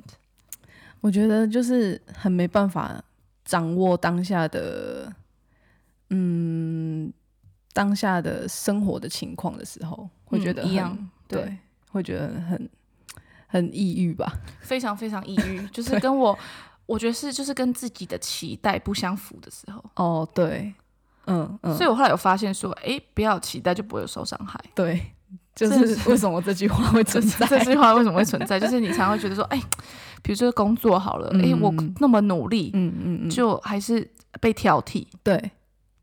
[1.01, 3.03] 我觉得就是很没办法
[3.45, 5.12] 掌握当下的，
[6.11, 7.12] 嗯，
[7.73, 11.59] 当下的生活的情况的时候，会觉得、嗯、一样，对，对
[11.91, 12.70] 会觉得很
[13.47, 16.39] 很抑郁吧，非常非常抑郁， 就是跟我，
[16.93, 19.82] 我觉得是就是跟自己的期待不相符的时候。
[19.97, 20.72] 哦，对，
[21.26, 24.61] 嗯嗯，所以我后来有发现说，哎，不要期待就不会有受伤害。
[24.74, 25.01] 对，
[25.55, 27.47] 就是为什么这句话会 存在？
[27.47, 28.61] 这句话为什么会存在？
[28.61, 29.61] 就是你常常会觉得说，哎。
[30.24, 34.09] 比如说工作好了，哎、我那么努力，嗯嗯嗯，就还是
[34.40, 35.51] 被挑剔，对，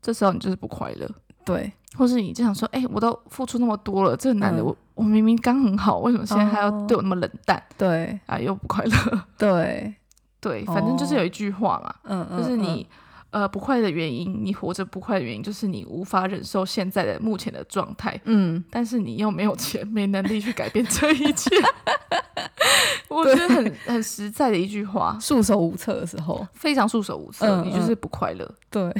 [0.02, 1.10] 这时候你就是不快乐，
[1.42, 7.56] 对，或是你就想说，哎、欸，我都付出那么多了，这个男的我、嗯、我明明刚很好，为什么现在还要对我那么冷淡？
[7.56, 9.94] 哦、对，啊，又不快乐，对，
[10.40, 12.86] 对，反正就是有一句话嘛，嗯、哦、就是你。
[12.90, 12.96] 嗯
[13.30, 18.20] 呃，不快的原因，你活着不快的原因，就是你无法忍受现在的目前的状态。
[18.24, 21.48] 嗯，但是你又没有钱，没能力去改变这一切。
[23.08, 28.52] 我觉得很很实在的一句话，束手无策的时候，非常束手无策，嗯、你就是不快乐。
[28.68, 28.92] 对，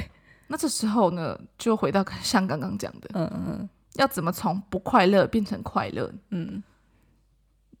[0.47, 6.09] 那这时候呢，就回到像刚刚讲的，嗯嗯，要怎么从不快乐变成快乐？
[6.29, 6.63] 嗯，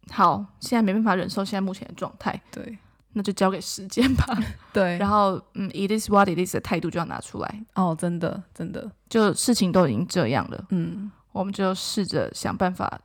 [0.09, 2.41] 好，现在没办法忍受现在目前的状态。
[2.51, 2.77] 对。
[3.13, 4.25] 那就交给时间吧。
[4.73, 7.65] 对，然后嗯，it is what it is 的态度就要拿出来。
[7.75, 13.01] 哦，真的，真的，就事情都已经这样了，嗯，我们就试着想办法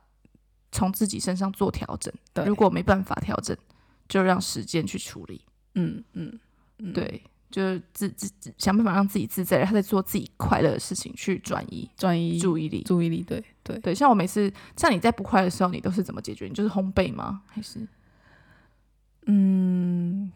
[0.71, 2.13] 从自己身上做调整。
[2.33, 3.55] 对，如果没办法调整，
[4.07, 5.41] 就让时间去处理。
[5.75, 6.39] 嗯嗯，
[6.79, 13.21] 嗯对，就是自自自想办法让自己自在，然后再做自己快乐的事情，去转移转移注意力，注意力。
[13.23, 16.47] 对对对，像我每次像你在不快乐的时候，你都是怎么解决？
[16.47, 17.41] 你就是烘焙吗？
[17.47, 17.85] 还是？
[19.29, 19.66] 嗯，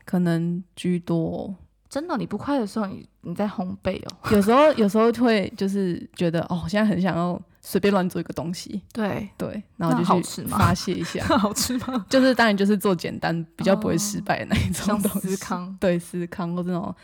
[0.06, 1.56] 可能居多。
[1.90, 4.18] 真的，你不快的时候，你你在烘焙哦。
[4.32, 8.82] 有时候，有时候会就是觉得，哦，现在很想要随便乱做一个东西。
[8.94, 11.22] 对对，然后就去发泄一下。
[11.38, 12.06] 好吃吗？
[12.10, 15.28] 就是当然就是做简单，比较不会失败的那一种东西。
[15.28, 16.96] 像司康， 对，司康或这种，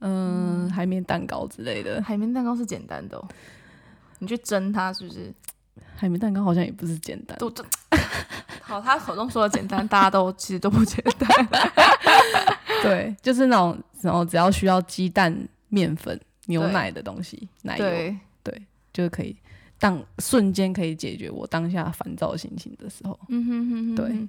[0.00, 2.02] 嗯，海绵蛋糕之类的。
[2.02, 3.28] 海绵蛋糕是简单的哦，
[4.18, 5.32] 你去蒸它是不是？
[5.94, 7.38] 海绵蛋糕好像也不是简单。
[7.38, 7.48] 都
[8.72, 11.48] 好，他口中说的简单，大家都其实都不简单。
[12.82, 15.36] 对， 就是那种然后只要需要鸡蛋、
[15.68, 18.62] 面粉、牛奶的东西，奶油，对，对，
[18.92, 19.36] 就是可以
[19.78, 23.18] 当瞬间可以解决我当下烦躁心情的时候。
[23.28, 24.28] 嗯哼哼哼，对。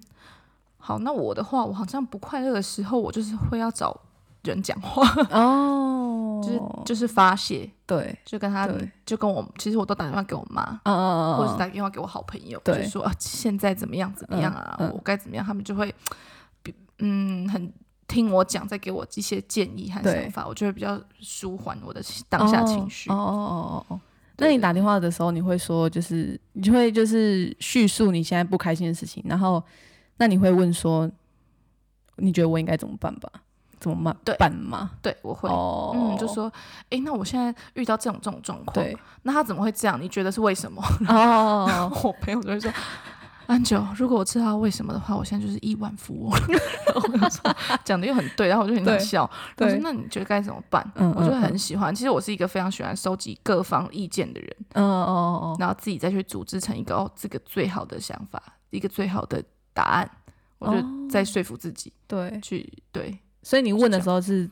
[0.77, 3.97] 好，那我的话，我好像不快乐的时候，我就是会要找
[4.43, 5.07] 人讲话。
[5.31, 8.69] 哦， 就是就是发泄，对，就跟他，
[9.05, 15.93] 就跟我，其实我都打电话给我妈，嗯嗯嗯，或者是打电话给我好朋友，就说啊，现在怎么样怎么样啊，我该怎么样，他们就会，
[16.99, 17.71] 嗯，很
[18.07, 23.09] 听我讲，再给我一些建议和想法，我就会比较舒缓我的当下情绪。
[23.09, 23.99] 哦哦哦哦，
[24.37, 29.63] 那你打电话的时候，你会说，就是你就会就是叙述你现在不开心的事情，然后
[30.17, 31.09] 那你会问说，
[32.17, 33.31] 你觉得我应该怎么办吧？
[33.83, 34.17] 怎么办？
[34.23, 34.91] 对，办吗？
[35.01, 36.51] 对，我会，嗯，就说，
[36.89, 40.01] 哎，那我现在遇到这种这种状况，对，那他怎么会这样？
[40.01, 40.81] 你觉得是为什么？
[41.09, 42.71] 哦， 我朋友就会说，
[43.47, 46.31] 安九，如果我知道为什么的话，我现在就是亿万富翁。
[47.83, 49.29] 讲的又很对，然后我就很想笑。
[49.57, 50.89] 对，说那你觉得该怎么办？
[50.95, 51.93] 嗯，我就很喜欢。
[51.93, 54.55] 其实我是一个非常喜欢收集各方意见的人。
[54.73, 60.09] 嗯哦哦，然后自己再去组织成一个哦，这个最好的想法，一个最好的答案，
[60.59, 61.91] 我就在说服自己。
[62.07, 63.19] 对，去对。
[63.43, 64.49] 所以你问的时候是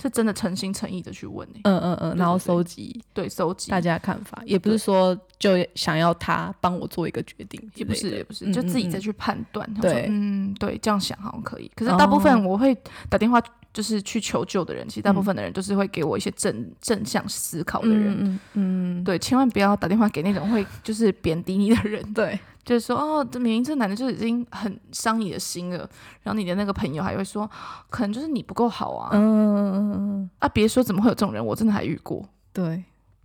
[0.00, 1.60] 是真的诚心诚意的去问呢？
[1.64, 9.68] 嗯嗯嗯，然后收集对收集大家的看法，也不是说就想要他帮我做一个决定，也不是也不是，就自己再去判断。
[9.74, 11.70] 对，嗯，对，这样想好像可以。
[11.74, 12.74] 可是大部分我会
[13.10, 13.42] 打电话
[13.74, 18.16] 就是去求救的人，其实大部分的人都是会给我一些正正向思考的人。
[18.20, 22.14] 嗯嗯，对，千万不要打电话给那种会就是贬低你的人。
[22.14, 22.38] 对。
[22.62, 25.78] 就是说，哦，这明明这男的就已经很伤你的心了，
[26.22, 27.50] 然后你的那个朋友还会说，
[27.88, 29.10] 可能就是你不够好啊。
[29.12, 30.30] 嗯嗯嗯嗯。
[30.38, 32.22] 啊，别说怎么会有这种人，我真的还遇过。
[32.52, 32.84] 对，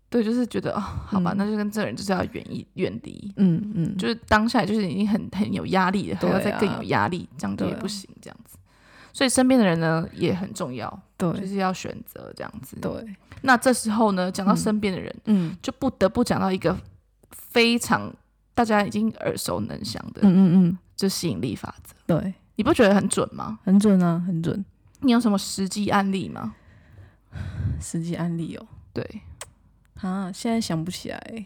[0.09, 3.33] 对，就是觉得啊、哦，好吧，嗯、那就跟这个人就是要远一远离。
[3.35, 3.97] 嗯嗯。
[3.97, 8.57] 就是当下就是已经很很有压力了，还要再更有压力，啊、这样就也不行，这样子。
[9.11, 12.77] 所以身边的人呢也很重要，对，就是要选择这样子。
[12.79, 12.91] 对。
[13.41, 16.75] 那这时候呢，讲到身边的人，嗯，嗯就不得不讲到一个
[17.29, 18.11] 非常。
[18.55, 21.93] 大家已经耳熟能详的，嗯嗯嗯，就吸引力法则。
[22.07, 23.59] 对，你不觉得很准吗？
[23.63, 24.65] 很准啊，很准。
[25.01, 26.55] 你有什么实际案例吗？
[27.81, 29.21] 实际案例哦，对，
[29.95, 31.45] 啊，现在想不起来。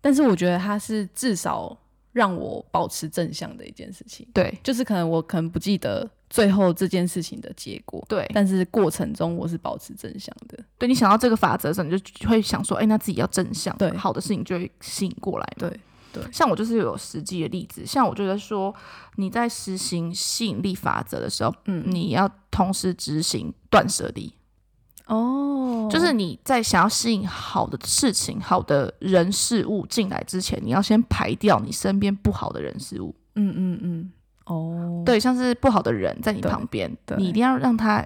[0.00, 1.76] 但是我觉得它是至少
[2.12, 4.26] 让我保持正向的一件事情。
[4.32, 8.04] 对，就是可能我可能不记得最后这件事情的结果。
[8.08, 10.58] 对，但是过程中我是保持正向的。
[10.78, 15.46] 对，你想到这个法则的时候，你就会想说，哎、欸，那自己要正向，对，好的事情就会吸引过来。
[15.56, 15.68] 对，
[16.12, 16.22] 对。
[16.32, 18.74] 像我就是有实际的例子，像我觉得说
[19.16, 24.32] 你在实行吸引力法则的时候，嗯，你要同时执行断舍离。
[25.06, 33.14] 哦，就是你在想要吸引好的事情、好的人事物进来之前，你要先排掉你身边不好的人事物。
[33.34, 34.12] 嗯嗯嗯。
[34.48, 38.04] 哦，对，像是不好的人在你旁边，你一定要让他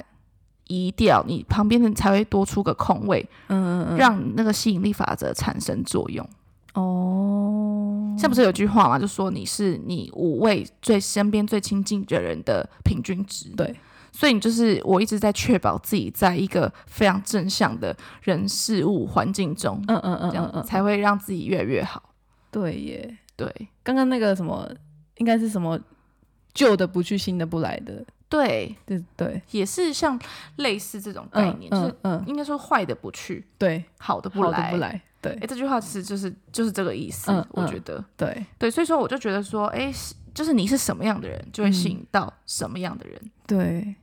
[0.66, 3.26] 移掉，你旁边的才会多出个空位。
[3.48, 3.96] 嗯嗯嗯。
[3.96, 6.28] 让那个吸引力法则产生作用。
[6.74, 8.14] 哦。
[8.18, 13.48] 像不是有句话嘛，就说你是你五位最身边最亲近的人的平均值。
[13.56, 13.74] 对。
[14.14, 22.10] 所以你就是我一直在确保自己在一个非常正向的人事物环境中，嗯嗯嗯，这样才会让自己越来越好。
[22.50, 23.50] 对耶，对，
[23.82, 24.68] 刚刚那个什么
[25.16, 25.80] 应该是什么
[26.54, 28.04] 旧的不去，新的不来的。
[28.28, 28.74] 对。
[28.86, 30.18] 对对，也是像
[30.56, 35.00] 类似这种概念，就是嗯，应该说坏的不去，对，好的不来，不来。
[35.20, 37.30] 对，哎，这句话其实就是就是这个意思。
[37.50, 38.44] 我觉得，对。
[38.58, 39.92] 对，所以说我就觉得说，哎，
[40.34, 43.20] 就是你是什么样的人，就会吸引到什么样的人。
[43.46, 43.94] 对。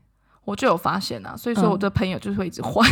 [0.45, 2.83] 我就有发现啊，所以说我的朋友就是会一直换，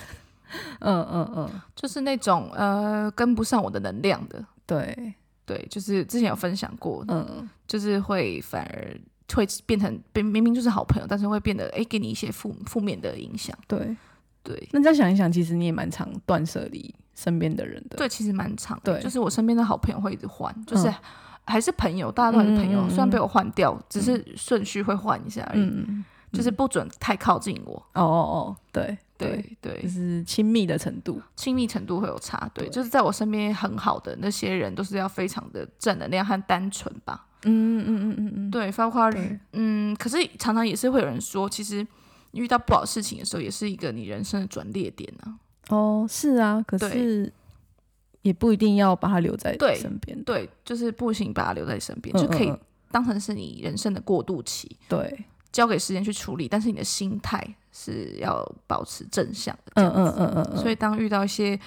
[0.80, 5.14] 嗯嗯嗯，就是那种呃跟不上我的能量的，对
[5.46, 8.96] 对，就是之前有分享过，嗯，就是会反而
[9.34, 13.96] 会变成明明明就是好朋友，但是会变得哎给你一些负负面的影响，对。
[14.42, 14.68] 对。
[14.72, 20.92] 那再想一想，其实你也蛮常断舍离身边的人的，对，其实蛮常，对，就是我身边的好朋友会一直换，就是
[21.44, 25.84] 还是朋友，大家都还是朋友，虽然被我换掉，只是顺序会换一下而已。
[26.32, 27.74] 就是不准太靠近我。
[27.94, 28.96] 哦哦哦，对
[29.26, 32.50] 对对，就是亲密的程度，亲密程度会有差。
[32.54, 37.26] 对，就是在我身边很好的那些人，都是要非常的正能量和单纯吧。
[37.44, 39.10] 嗯嗯嗯嗯嗯，对，包括
[39.52, 41.86] 嗯，可是常常也是会有人说，其实
[42.32, 45.38] 遇到不好事情的时候，也是一个你人生的转捩点呢。
[45.68, 47.32] 哦，是啊，可是
[48.22, 50.22] 也不一定要把它留在身边。
[50.24, 52.52] 对，就是不行，把它留在身边，就可以
[52.90, 54.76] 当成是你人生的过渡期。
[54.88, 55.24] 对。
[55.52, 59.72] 交给时间去处理，但是你的心态是要保持正向的。
[59.74, 60.56] 嗯嗯嗯嗯。
[60.56, 61.58] 所以当遇到一些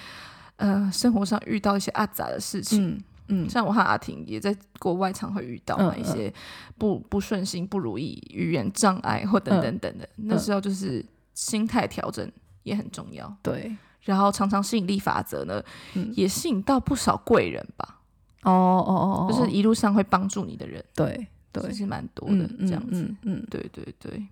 [0.56, 2.92] 呃生活上遇到一些阿杂的事情，
[3.28, 6.32] 嗯，嗯像我和阿婷也在国外常会遇到嘛，一些
[6.78, 12.30] 不不顺心、不如意、语言障碍或等等等的，嗯、那时候就是心态调整
[12.62, 13.34] 也很重要。
[13.42, 13.76] 对。
[14.02, 15.62] 然后常常吸引力法则呢，
[15.94, 18.00] 嗯、也吸引到不少贵人吧。
[18.42, 20.84] 哦哦哦哦，就是一路上会帮助你的人。
[20.94, 21.26] 对。
[21.62, 24.26] 其实蛮多的，这样子，嗯，嗯，对对对。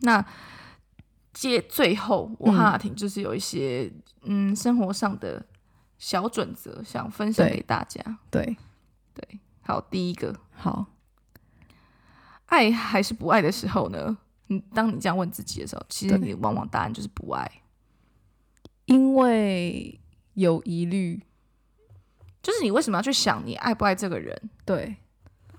[0.00, 0.22] 那
[1.32, 5.44] 接最后，我和阿婷就是有一些嗯生活上的
[5.98, 8.00] 小准则，想分享给大家。
[8.30, 8.56] 对
[9.14, 10.86] 对，好，第一个，好，
[12.46, 14.18] 爱还是不爱的时候呢？
[14.48, 17.62] 你当你这样问自己的时候，其实你往往答案就是不爱，
[18.86, 20.00] 因为
[20.34, 21.22] 有疑虑，
[22.42, 24.50] 就是你为什么要去想你爱不爱这个人？
[24.64, 24.96] 对。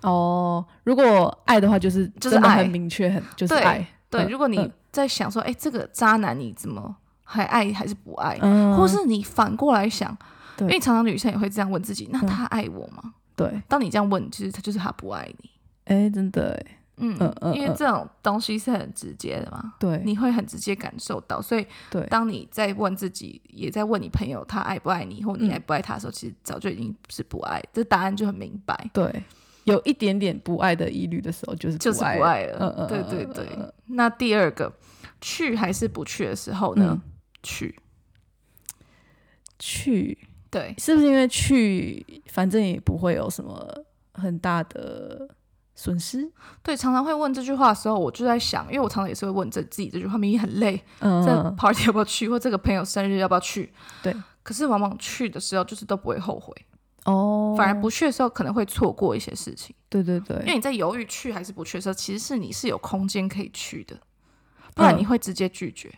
[0.02, 3.88] 哦，如果爱的话，就是就是很明确，很就是爱。
[4.12, 6.94] 对，如果你在想说，哎，这个渣男你怎么
[7.24, 8.38] 还爱还是不爱？
[8.42, 10.16] 嗯，或是你反过来想，
[10.60, 13.14] 因为常常女生也会这样问自己，那他爱我吗？
[13.38, 15.50] 对，当你这样问，其实他就是他不爱你。
[15.86, 28.90] 哎，真的，哎，嗯嗯，因为这种东西是很直接的嘛，对，你会很直接感受到，所以，对，当你在问自己，也在问你朋友他爱不爱你，或你爱不爱他的时候，其实早就已经是不爱，这答案就很明白。
[28.92, 29.24] 对。
[29.66, 32.58] 有一点点不爱的疑虑的时候，就是就是不爱了。
[32.60, 33.46] 嗯嗯，对对对。
[33.88, 34.72] 那第二个，
[35.20, 37.02] 去还是不去的时候呢？
[37.44, 37.76] 去，
[39.60, 40.18] 去，
[40.50, 45.28] 对，是不是因为去，反正也不会有什么很大的
[45.76, 46.32] 损失？
[46.64, 53.74] 对，常常会问这句话的时候，我就在想，因为我常常也是会问这自己这句话，明明很累，嗯，这 party 要不要去，或这个朋友生日要不要去？
[54.04, 56.56] 对，可是往往去的时候，就是都不会后悔。
[57.06, 59.76] 哦，反而不去的时候可能会错过一些事情。
[59.90, 63.98] 对对对，因为你在犹豫去还是不去的时候，其实是你是有空间可以去的，
[64.76, 65.92] 不然你会直接拒绝。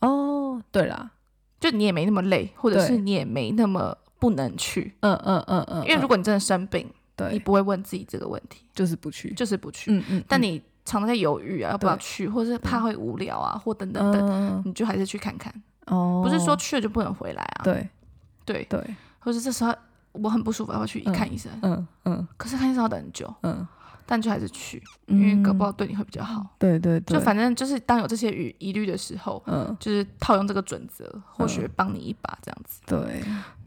[0.00, 1.10] 哦，对啦，
[1.58, 4.94] 就你也没那么累，或者是你也没那么不能去。
[5.00, 9.90] 嗯嗯嗯嗯，因为如果你真的生病，对，你不会问自己这个问题，就是不去，就是不去。
[9.90, 15.52] 嗯嗯，但你常常在犹豫啊，要不要去，或者是怕会无聊啊，或等等等，你就还是去看看。
[15.86, 17.64] 哦，不是说去了就不能回来啊。
[17.64, 17.88] 对
[18.44, 19.74] 对对，或者这时候。
[20.22, 21.50] 我很不舒服，要去看医生。
[21.62, 22.28] 嗯嗯。
[22.36, 23.32] 可是看医生要等很久。
[23.42, 23.66] 嗯。
[24.08, 26.40] 但就还是去，因为搞不好对你会比较好。
[26.40, 32.80] 嗯、对对对，就反正就是当有这些疑疑虑的时候，嗯，就是套用这个准则，或许帮你一把这样子。
[32.86, 33.20] 对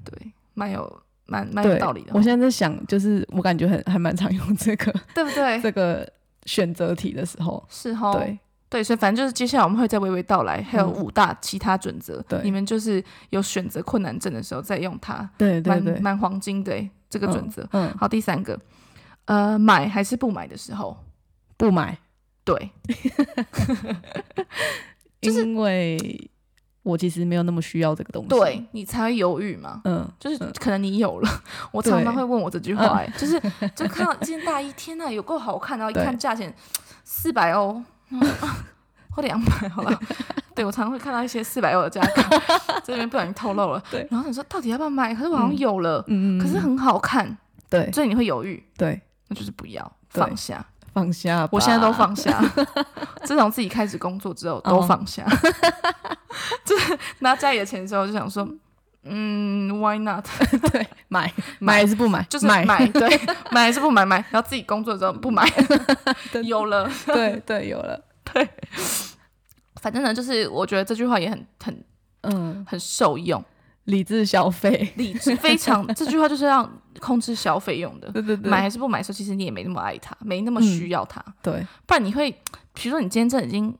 [0.06, 2.12] 对，蛮有蛮蛮有道理的。
[2.14, 5.60] 我现在在想，就是我感觉很还蛮常用这个，对不对？
[5.60, 6.10] 这个
[6.46, 8.14] 选择题的时候是哈。
[8.14, 8.40] 对
[8.70, 12.22] 对，所以反正就是接下来我们会再娓娓道来，还有五大其他准则。
[12.28, 15.28] 对，你们就是有选择困难症的时候再用它。
[15.38, 16.74] 对对对，蛮黄金的
[17.10, 17.68] 这个准则。
[17.72, 18.60] 嗯，好，第三个。
[19.26, 20.96] 呃，买还是不买的时候，
[21.58, 21.98] 不买。
[22.44, 22.72] 对，
[25.22, 26.30] 就是因为
[26.82, 29.82] 我其实没有那么需要这个东西，对你才会犹豫嘛。
[29.84, 31.30] 嗯，就是可能你有了，
[31.72, 33.40] 我常常会问我这句话，哎， 就是
[33.76, 36.52] 就看到这件大衣，天呐，有够好看，然后一看价钱
[37.04, 37.80] 四百欧，
[39.12, 40.00] 或两百，好了。
[40.56, 42.22] 对，我常常会看到一些四百欧的价格，
[42.84, 43.82] 这边不小心透露了。
[43.90, 45.16] 对，然后你说到底要不要买？
[45.16, 47.38] 可是我好像有了，嗯，可是很好看，
[47.70, 49.02] 对，所以你会犹豫，对。
[49.32, 51.48] 那就是不要放下，放下。
[51.52, 52.42] 我现在都放下，
[53.24, 55.24] 自从自己开始工作之后都放下。
[56.66, 58.48] 就是拿家里的钱之后，就想说，
[59.04, 60.26] 嗯，Why not？
[60.72, 62.24] 对，买买还是不买？
[62.30, 63.20] 就是买，对，
[63.52, 64.06] 买还是不买？
[64.06, 65.44] 买，然后自己工作的时候不买，
[66.44, 68.00] 有了，对对，有了，
[68.32, 68.48] 对。
[69.82, 71.84] 反正呢，就是我觉得这句话也很很
[72.22, 73.44] 嗯很受用。
[73.86, 76.70] 理智消费，理智非常这句话就是让
[77.00, 78.08] 控制消费用的。
[78.14, 81.24] 对对对，买还是不买的时候，其实你也没那么爱它，没那么需要它。
[81.42, 82.30] 对，不然你会，
[82.74, 83.76] 比如说你今天真的已经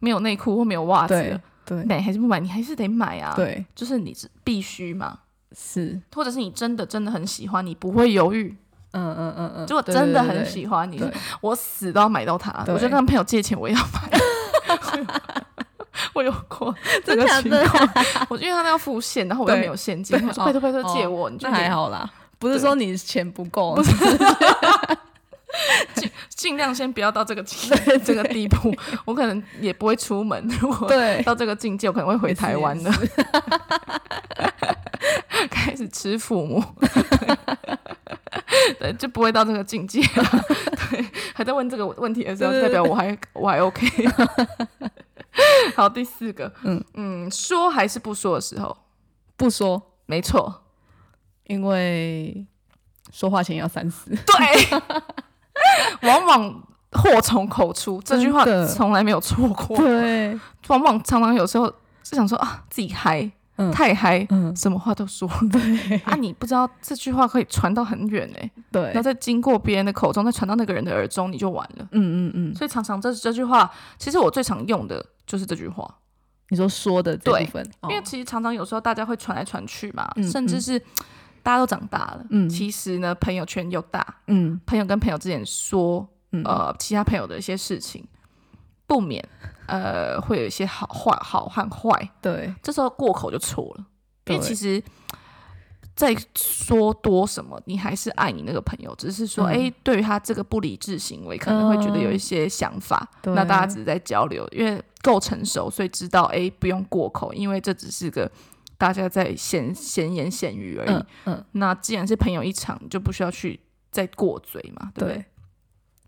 [0.00, 1.40] 没有内裤或没有袜子了，
[1.76, 2.38] 对，买还是不买？
[2.40, 3.32] 你还是得买啊。
[3.34, 5.18] 对，就是你是必须嘛。
[5.56, 8.54] 是，或者是你真的真的很喜欢，你不会犹豫。
[8.92, 11.02] 嗯嗯嗯嗯，如果真的很喜欢，你
[11.40, 12.64] 我死都要买到它。
[12.68, 14.10] 我就跟朋友借钱，我也要买。
[16.14, 17.88] 我有过 这个情况，
[18.28, 23.76] 我因为他们要付现，然后我又没有现金，我说拜托拜托借我，你就还好啦，不是说你钱不够，
[25.94, 27.42] 尽尽量先不要到这个
[28.04, 28.74] 这个地步，
[29.04, 30.46] 我可能也不会出门。
[30.60, 30.88] 如果
[31.24, 32.90] 到这个境界，我可能会回台湾的，
[35.50, 36.62] 开始吃父母，
[38.78, 40.00] 对，就不会到这个境界。
[40.02, 43.86] 对，还在问这个问题的时候，代表我还我还 OK。
[45.74, 48.76] 好，第四个，嗯嗯，说还是不说的时候，
[49.36, 50.64] 不说，没错，
[51.44, 52.46] 因为
[53.10, 54.10] 说话前要三思。
[54.10, 54.80] 对，
[56.02, 59.76] 往往祸从口出，这句话从来没有错过。
[59.76, 60.38] 对，
[60.68, 61.66] 往往常常有时候
[62.02, 63.30] 是想说啊，自己嗨。
[63.70, 65.96] 太嗨，嗯，什么话都说，对。
[65.98, 75.88] 啊，你不知道这句话可以传到很远哎，对，然后再经过别人的口中，再传到那个人的耳中，你就完了，嗯嗯嗯，所以常常这这句话，其实我最常用的就是这句话，
[76.48, 80.82] 你说说的这部分，因为其实常常有时候大家会传来传去嘛，甚至是
[81.42, 86.08] 大家都长大了，嗯，其实呢朋友圈又大，嗯，朋友跟朋友之间说，
[86.44, 88.06] 呃，其他朋友的一些事情。
[88.84, 89.26] 不免，
[89.68, 92.10] 呃，会有一些好坏，好和坏。
[92.20, 93.86] 对，这时候过口就错了。
[94.26, 94.82] 因为其实，
[95.96, 103.08] 在说多什么，你还是爱你那个朋友，只是说，哎、嗯，对于他这个不理智行为，可能会觉得有一些想法。
[103.22, 108.30] 嗯、那大家只是在交流，因为够成熟，所以知道，哎，不用过口，因为这只是个
[108.82, 110.90] 大家在闲闲言闲语而已。
[110.90, 111.06] 嗯。
[111.26, 113.60] 嗯，那既然是朋友一场，就不需要去
[113.92, 115.18] 再过嘴嘛，对不对？
[115.18, 115.24] 对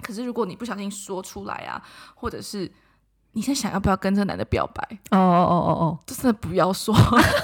[0.02, 1.80] 可是如果你不小心说出来啊，
[2.16, 2.68] 或者是
[3.30, 4.98] 你在想要不要跟这个男的表白？
[5.12, 6.92] 哦哦哦哦哦，就真的不要说，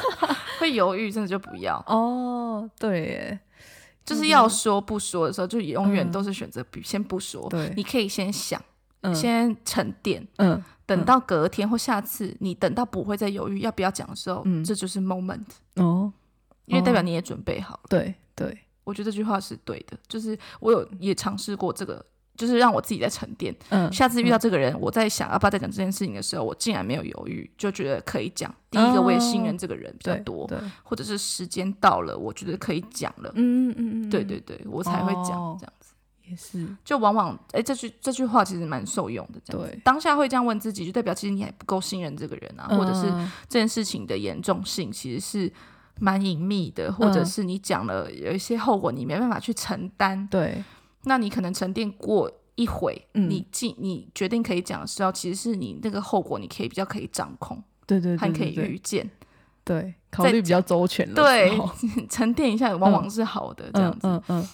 [0.58, 1.76] 会犹豫，真的就不要。
[1.86, 3.40] 哦，对耶，
[4.04, 7.48] 就是要说不说的时候，就永远都是选择先不说。
[7.48, 8.60] 对，你可以先想，
[9.14, 10.60] 先沉淀，嗯，
[10.97, 16.12] 等到隔天或下次你等到不会再犹豫要不要讲的时候，这就是 moment 哦，
[16.66, 17.80] 因为代表你也准备好了。
[17.88, 22.05] 对对，我觉得这句话是对的，就是我有也尝试过这个。
[22.36, 28.51] 就是让我自己在沉淀，嗯，下次遇到这个人，我在想要不要再讲这件事情的时候，我竟然没有犹豫，就觉得可以讲。
[28.70, 35.26] 第一个，我也信任这个人比较多，对，或者是时间到了，我觉得可以讲了，嗯嗯嗯，对对对，我才会讲
[35.61, 35.72] 这样。
[35.79, 35.79] 子。
[36.30, 39.80] 也是，就往往哎，这句这句话其实蛮受用的，这样子。
[39.82, 43.08] 当下会这样问自己，就代表其实你还不够信任这个人啊，或者是
[43.48, 45.52] 这件事情的严重性其实是
[45.98, 50.62] 蛮隐秘的，或者是你讲了有一些后果你没办法去承担，对。
[51.04, 59.10] 那你可能沉淀过一回，嗯、你进你决定可以讲的时候，其实是你那个后果，你可以比较可以掌控，对对，还可以预见，
[59.64, 61.14] 对，考虑比较周全了。
[61.14, 61.58] 对，
[62.10, 64.00] 沉淀一下往往是好的，嗯、这样子。
[64.02, 64.48] 嗯嗯，嗯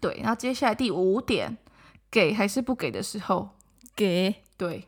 [0.00, 0.18] 对。
[0.20, 1.56] 然后接下来第五点，
[2.10, 3.50] 给还是不给的时候，
[3.94, 4.34] 给。
[4.56, 4.86] 对，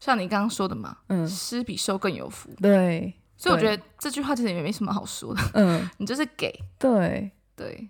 [0.00, 2.50] 像你刚刚说的嘛，嗯，施比受更有福。
[2.60, 5.40] 对，所以我觉得这句话其实也没什么好说的。
[5.54, 6.52] 嗯， 你就是给。
[6.78, 7.88] 对对，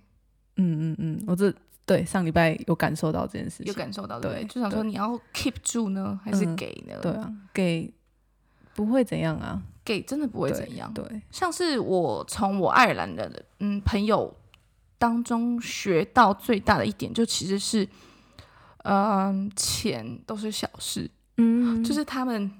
[0.56, 1.52] 嗯嗯嗯，我这。
[1.86, 6.94] 对，上礼拜有感受到这件事情，有感受到对，就想说你要 keep 住呢，还是给呢？
[6.96, 7.94] 嗯、对啊，给
[8.74, 10.92] 不会怎样啊，给真的不会怎样。
[10.92, 14.36] 对，对像是我从我爱尔兰的嗯朋友
[14.98, 17.88] 当中学到最大的一点，就其实是，
[18.84, 22.50] 嗯，钱都是小事，嗯，就是他们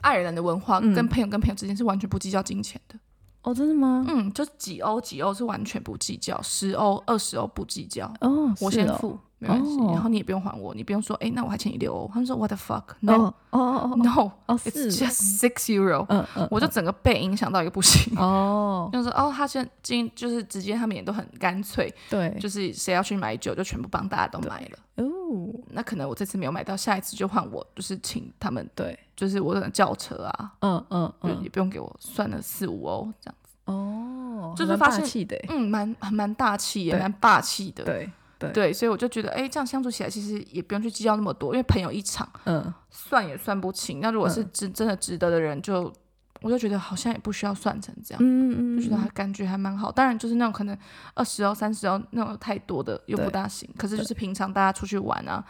[0.00, 2.98] 爱尔兰的文化跟朋友跟朋友之间是完全不计较金钱的。
[3.42, 4.04] 哦，真的吗？
[4.06, 8.12] 嗯，就几欧几欧是完全不计较，十欧二十欧不计较。
[8.20, 12.08] 哦，我先付，没关系，然后你也不用还我，你不用说，哎，那我还欠你六欧。
[12.12, 16.04] 他们说，What the fuck？No，哦哦哦，No，It's just six euro。
[16.10, 18.16] 嗯嗯，我就整个被影响到一个不行。
[18.18, 24.78] 哦， 就是哦，他现在今就是直接他们也都很干脆，对，就是谁要去买酒就全部帮大家都买了。
[24.96, 28.98] 哦，那可能我这次没有买到，下一次就换我，就是请他们对。
[29.16, 38.10] 就是我可能叫车啊，嗯嗯嗯，也不用给我算了四五欧这样子哦，就是发现嗯蛮蛮大气也蛮霸气的，对
[38.40, 44.00] 对对，所以我就觉得哎，这样相处起来其实也不用去计较那么多，因为朋友一场，嗯，算也算不清。
[44.00, 45.92] 那如果是真真的值得的人，就
[46.40, 49.92] 我就觉得好像也不需要算成这样，嗯嗯，就觉得还感觉还蛮好。
[49.92, 50.76] 当然就是那种可能
[51.14, 55.44] 二十哦三十哦那种太多的又不大行，可是就是平常大家出去玩啊。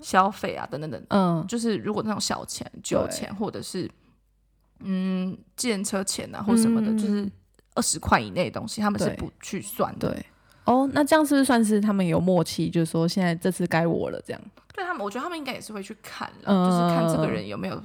[0.00, 3.90] 消费啊，等等等，嗯，就是如果那种小钱、酒钱，或者是
[4.80, 7.26] 嗯，计程车钱啊，或什么的，嗯、就是
[7.74, 10.10] 二十块以内的东西，他们是不去算的。
[10.10, 10.26] 对，
[10.64, 12.70] 哦，那这样是不是算是他们有默契？
[12.70, 14.40] 就是说，现在这次该我了，这样。
[14.74, 17.80] 对他们，我觉得他们应该也是会去看了，嗯、就是看这个人有没有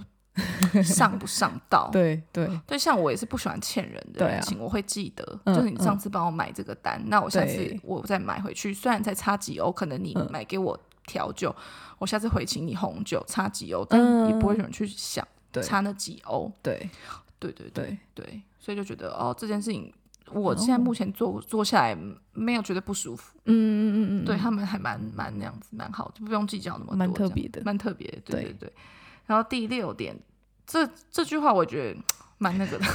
[0.83, 1.89] 上不上道。
[1.93, 11.55] 对对 对，像我也是不喜欢欠人的人情，啊、我会记得，嗯、就是你上次帮我买这个单，嗯、那我下次我再买回去，虽然才差几欧，可能你买给我调酒。
[11.97, 15.27] 我下次回请你红酒差几欧，但也不会有人去想
[15.61, 16.49] 差那几欧。
[16.63, 16.89] 对，
[17.37, 19.93] 对对对对，所以就觉得哦，这件事情
[20.33, 21.97] 我现在目前做做下来
[22.33, 23.37] 没有觉得不舒服。
[23.45, 28.21] 嗯嗯嗯嗯，对他们还蛮蛮那样子，蛮好，就不用计较那么多，蛮特别的，蛮特别的。
[28.25, 28.73] 对对对。
[29.25, 30.17] 然后第六点，
[30.65, 31.99] 这这句话我觉得
[32.37, 32.85] 蛮那个的，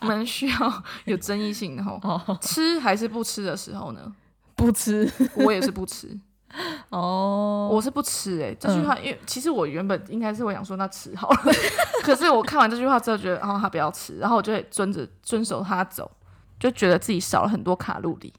[0.06, 2.38] 蛮需要有争议性的哦。
[2.40, 4.14] 吃还是不吃的时候呢？
[4.54, 6.18] 不吃，我也是不吃。
[6.88, 11.52] 哦，我是不吃哎，这句话，因为其实我原本应该是我想说那吃好了，
[12.02, 16.10] 可是我看完这句话之后觉得，哦，他不要吃，然后我就会遵着遵守他走，
[16.58, 18.32] 就觉得自己少了很多卡路里。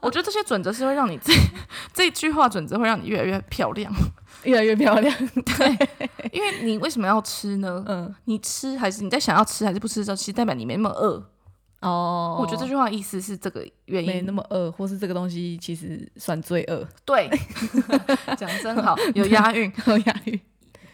[0.00, 1.32] 我觉得这些准则是会让你这
[1.92, 3.92] 这句话准则会让你越来越漂亮，
[4.44, 5.14] 越来越漂亮。
[5.44, 5.88] 对，
[6.32, 7.84] 因为你为什么要吃呢？
[7.86, 11.30] 嗯，你吃还是你在想要吃还是不吃的时候，其实代表你没那么饿。
[11.82, 16.86] 哦，oh, 我觉得这句话意思是这个原因，没那么饿，或是这个东西其实算罪恶。
[17.04, 17.28] 对，
[18.38, 20.40] 讲真好，有押韵，有押韵。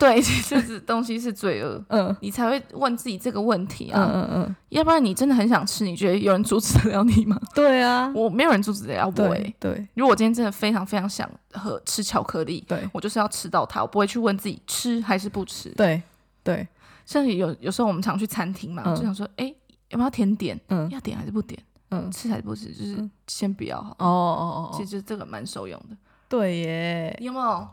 [0.02, 7.40] 对， 其实是东西是罪恶，嗯，你才会问自己这个问题啊，嗯嗯嗯，要不然你真的很想吃，你觉得有人阻止得了你吗？
[7.54, 9.12] 对啊，我没有人阻止得了我。
[9.12, 15.68] 对，对，如果我今天真的非常非常想喝吃巧克力，对，我就是要吃到它，我不会去问自己吃还是不吃。
[15.70, 16.02] 对
[16.42, 16.66] 对，
[17.06, 19.54] 像有有时候我们常去餐厅嘛，就想说，哎。
[19.92, 20.58] 有没有甜点？
[20.70, 21.62] 嗯，要点还是不点？
[21.90, 22.72] 嗯，吃还是不吃？
[22.72, 23.90] 就是先不要好。
[23.98, 25.94] 哦哦哦，其实这个蛮受用的。
[26.30, 27.18] 对耶。
[27.20, 27.68] 有没有？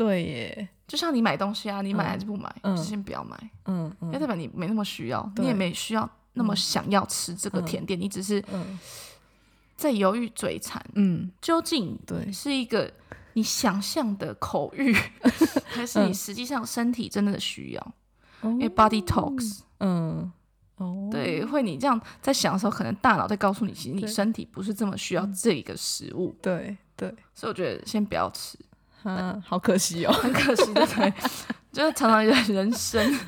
[0.00, 0.68] 对耶。
[0.88, 2.50] 就像你买东西啊，你买还是不买？
[2.62, 3.36] 嗯，先不要买。
[3.66, 4.08] 嗯嗯。
[4.08, 8.42] 因为代表你没那么需要，你也没需要那么想要吃这个甜点，你只是
[9.76, 10.82] 在犹豫嘴馋。
[10.94, 12.90] 嗯，究竟对是一个
[13.34, 14.96] 你想象的口欲，
[15.68, 17.94] 还是你实际上身体真的需要？
[18.42, 19.60] 因为 body talks。
[19.80, 20.32] 嗯。
[21.10, 26.34] 对，会你这样在想的时候，可能大脑在告诉你，其实你身体不是这么需要这个食物。
[26.40, 28.58] 对对，所以我觉得先不要吃，
[29.04, 31.12] 嗯，好可惜哦，很可惜的，对，
[31.72, 33.18] 就是常常有人生，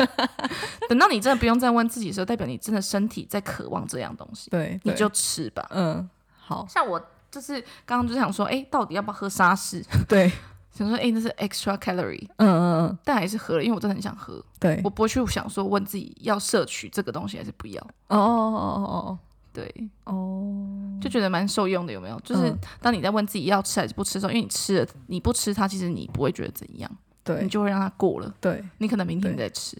[0.89, 5.67] 等到你真的不用再问自己的时候，代表你真的身体在渴望这样东西，对，你就吃吧。
[5.71, 6.09] 嗯，
[6.39, 7.01] 好，像我
[7.31, 9.85] 就是刚刚就想说，哎，到底要不要喝沙士？
[10.09, 10.31] 对。
[10.73, 14.43] 想说，哎、欸，那是 extra calorie，嗯嗯嗯，但还是喝了，因为我真的很想喝。
[14.59, 17.83] 对，我不会去想说问自己要摄取这个东西还是不要。
[18.09, 19.19] 哦哦哦哦哦，
[19.53, 19.73] 对，
[20.05, 22.21] 哦，就觉得蛮受用的，有没有？
[22.21, 26.91] 就是当你在问自己要吃还是不吃的时候，因为你吃了，你不吃它，其实你不会觉得怎样，
[27.23, 28.35] 对，你就会让它过了。
[28.41, 29.77] 对，你可能明天再吃。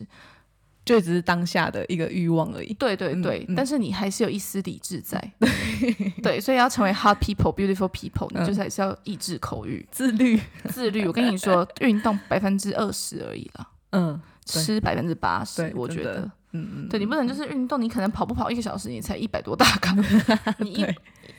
[0.85, 2.75] 就只是当下的一个欲望而已。
[2.75, 5.33] 对对对，但是你还是有一丝理智在。
[6.21, 11.07] 对，所以要成为 hard people, beautiful people，你就是还是要抑制口欲，自律，自律。
[11.07, 13.69] 我跟你说，运动百分之二十而已啦。
[13.91, 16.21] 嗯，吃百分之八十，我觉得。
[16.53, 16.89] 嗯嗯。
[16.89, 19.97] 对，你不能就是运动，你可能跑不跑一个小时，你才一百多大卡，
[20.59, 20.87] 你一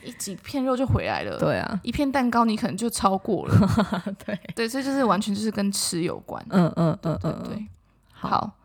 [0.02, 1.38] 一几片肉就回来了。
[1.38, 1.80] 对啊。
[1.82, 4.14] 一片蛋糕你可能就超过了。
[4.26, 6.44] 对对，所以就是完全就是跟吃有关。
[6.50, 7.66] 嗯嗯嗯嗯对。
[8.12, 8.58] 好。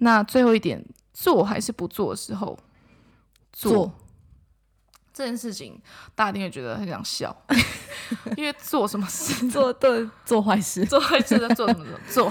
[0.00, 2.56] 那最后一点，做还是不做的时候，
[3.52, 3.92] 做，做
[5.12, 5.80] 这件事情，
[6.14, 7.36] 大家一定会觉得很想笑，
[8.36, 12.30] 因为做什么事做对做坏事，做坏事在做什么做。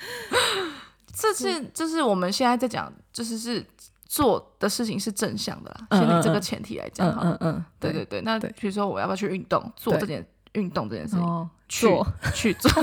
[1.12, 3.64] 这是就是我们现在在讲，就是是
[4.06, 5.98] 做的事情是正向的啦。
[5.98, 8.20] 先以这个前提来讲，嗯，嗯嗯，对对对。
[8.22, 11.88] 那比如说我要不要去运动，做这件运动这件事情，去
[12.34, 12.70] 去做，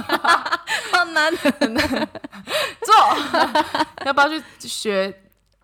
[0.91, 1.87] 好难很难
[2.85, 2.93] 做。
[4.05, 5.21] 要不要去学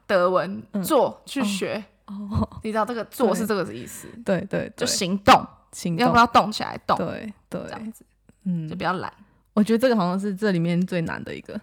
[0.08, 0.62] 德文？
[0.84, 1.84] 做去学。
[2.06, 4.10] 哦，你知道这个做是这个意思？
[4.26, 5.41] 对对，就行动，
[5.72, 6.78] 行动要不要动起来？
[6.86, 8.04] 动，对对，这样子，
[8.43, 9.12] 嗯，就比较懒。
[9.54, 11.60] 我觉得这个好像是这里面最难的一个。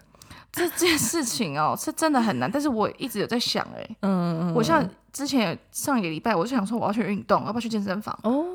[0.51, 8.17] 这件事情哦，是真的很难，但是我一直有在想，哎，嗯嗯，我像之前上一个礼拜，我就想说我要去运动，要不要去健身房？
[8.23, 8.45] 哦，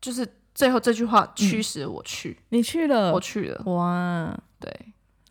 [0.00, 4.72] 就是最后这句话驱使我去，你去了，我去了，哇，对，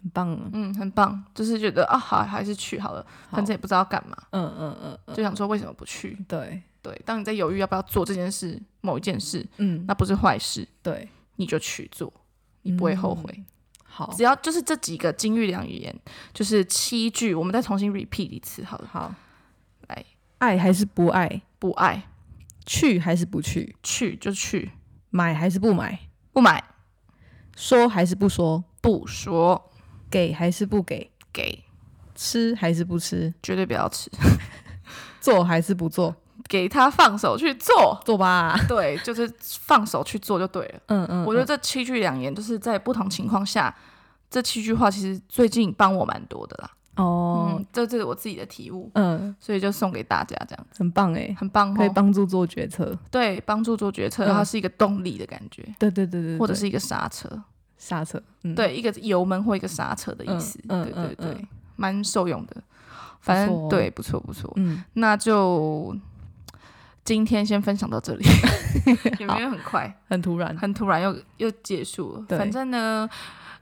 [0.04, 4.78] 很棒，嗯，很棒，就是觉得啊，好，还是去好了，反正也不知道干嘛，嗯嗯
[5.08, 6.16] 嗯，就想说为什么不去？
[6.28, 12.14] 对对，当你在犹豫要不要做这件事，某一件事，嗯，那不是坏事，对，你就去做，
[12.68, 13.44] 你不会后悔。
[13.84, 15.96] 好，只要就是这几个金玉良语言，
[16.34, 18.88] 就是七句，我们再重新 repeat 一次，好了。
[18.92, 19.16] 好，
[19.88, 20.06] 来，
[20.40, 21.42] 爱还是不爱？
[21.58, 22.04] 不爱。
[22.66, 23.76] 去还是不去？
[23.82, 24.72] 去就去。
[25.10, 25.98] 买还是不买？
[26.34, 26.64] 不买。
[27.56, 28.64] 说还是不说？
[28.82, 29.72] 不说。
[30.12, 31.10] 给还是不给？
[31.32, 31.64] 给。
[32.14, 33.34] 吃还是不吃？
[33.42, 34.12] 绝对不要吃。
[35.22, 36.16] 做还是不做？
[36.48, 38.58] 给他放手去做，做吧。
[38.68, 40.80] 对，就是放手去做就对了。
[40.88, 43.74] 嗯嗯，我觉得这七句两言，就是在不同情况下，
[44.30, 46.72] 这七句话其实最近帮我蛮多的啦。
[46.96, 48.90] 哦，这这是我自己的体悟。
[48.96, 52.98] 嗯，所以就送给大家这样子，很棒哎，很棒，可以帮助做决策。
[53.12, 55.64] 对，帮助做决策，它是一个动力的感觉。
[55.78, 57.30] 对对对对，或者是一个刹车，
[57.78, 58.20] 刹车。
[58.56, 60.58] 对，一个油门或一个刹车的意思。
[60.68, 62.56] 对对对，蛮受用的。
[63.20, 64.52] 反正对，不错不错。
[64.56, 65.96] 嗯，那就。
[67.08, 68.26] 今天先分享到这里，
[69.20, 69.98] 有没有很快？
[70.10, 72.38] 很突然，很突然又又结束了。
[72.38, 73.10] 反正呢，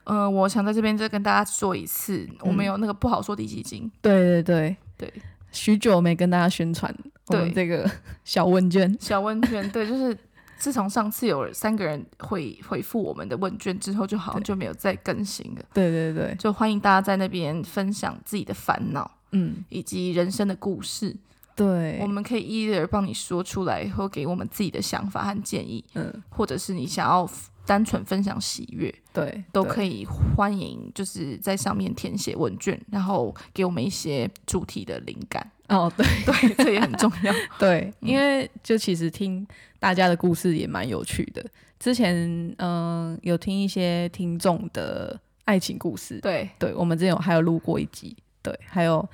[0.03, 3.91] 呃，我想在这边再跟大家说一次，嗯、我们有那个不好说的基金。
[4.01, 5.13] 对对对对，
[5.51, 6.91] 许久没跟大家宣传
[7.27, 7.87] 我们这个
[8.25, 8.97] 小问卷。
[8.99, 10.17] 小问卷， 对，就是
[10.57, 15.61] 自从上次有三个人回回复我们的问卷之后，就好像就没有再更新了。
[15.71, 21.15] 对对对，就欢迎大家在那边分享自己的烦恼，嗯，以及人生的故事。
[21.55, 27.29] 对，我们可以一一帮你说出来，或给我们自己的想法和建议，嗯，或者是你想要
[27.65, 35.49] 单纯分享喜悦，对，都可以欢迎，就是在上面填写问卷，然后给我们一些主题的灵感。
[35.69, 37.33] 哦，对 对，这也很重要。
[37.57, 39.47] 对，因为就其实听
[39.79, 41.43] 大家的故事也蛮有趣的。
[41.79, 42.13] 之前
[42.57, 49.07] 嗯、呃，有听一些听众的爱情故事，对，对我们之前有还有录过一集，对，还有。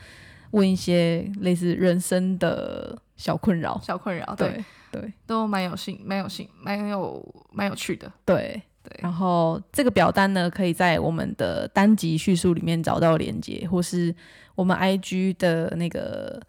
[0.52, 8.98] 问一些类似人生的小困扰，小困扰，对对，都蛮有兴，蛮有兴，蛮有蛮有趣的，对对。
[9.02, 14.14] 然后这个表单呢，可以在我们的单集叙述里面找到连接，或是
[14.56, 16.42] 我们 IG 的那个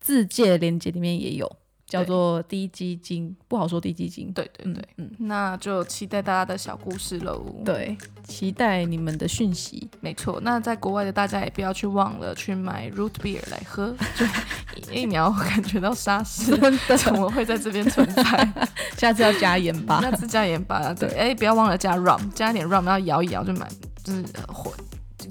[0.00, 1.50] 自介连接里面也有。
[1.90, 4.32] 叫做低基金，不好说低基金。
[4.32, 7.44] 对对对，嗯，那就期待大家的小故事喽。
[7.64, 9.90] 对，期待你们的讯息。
[10.00, 16.56] 没错，那在国外的大家也不要去忘了去买 root beer 来喝， 就一秒感觉到沙士
[16.96, 18.48] 怎么会在这边存在？
[18.96, 20.94] 下次要加盐巴，下次加盐巴。
[20.94, 23.68] 对，哎，不要忘了加 rum，加一点 rum，然后摇一摇就满，
[24.04, 24.72] 就是混。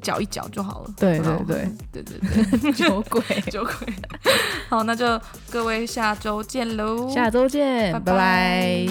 [0.02, 0.92] 搅一搅就好了。
[0.98, 2.20] 对对对对对
[2.62, 3.22] 对， 酒鬼
[3.52, 3.74] 酒鬼。
[4.70, 5.20] 好，那就
[5.50, 7.10] 各位下周见喽！
[7.14, 8.88] 下周见，拜拜。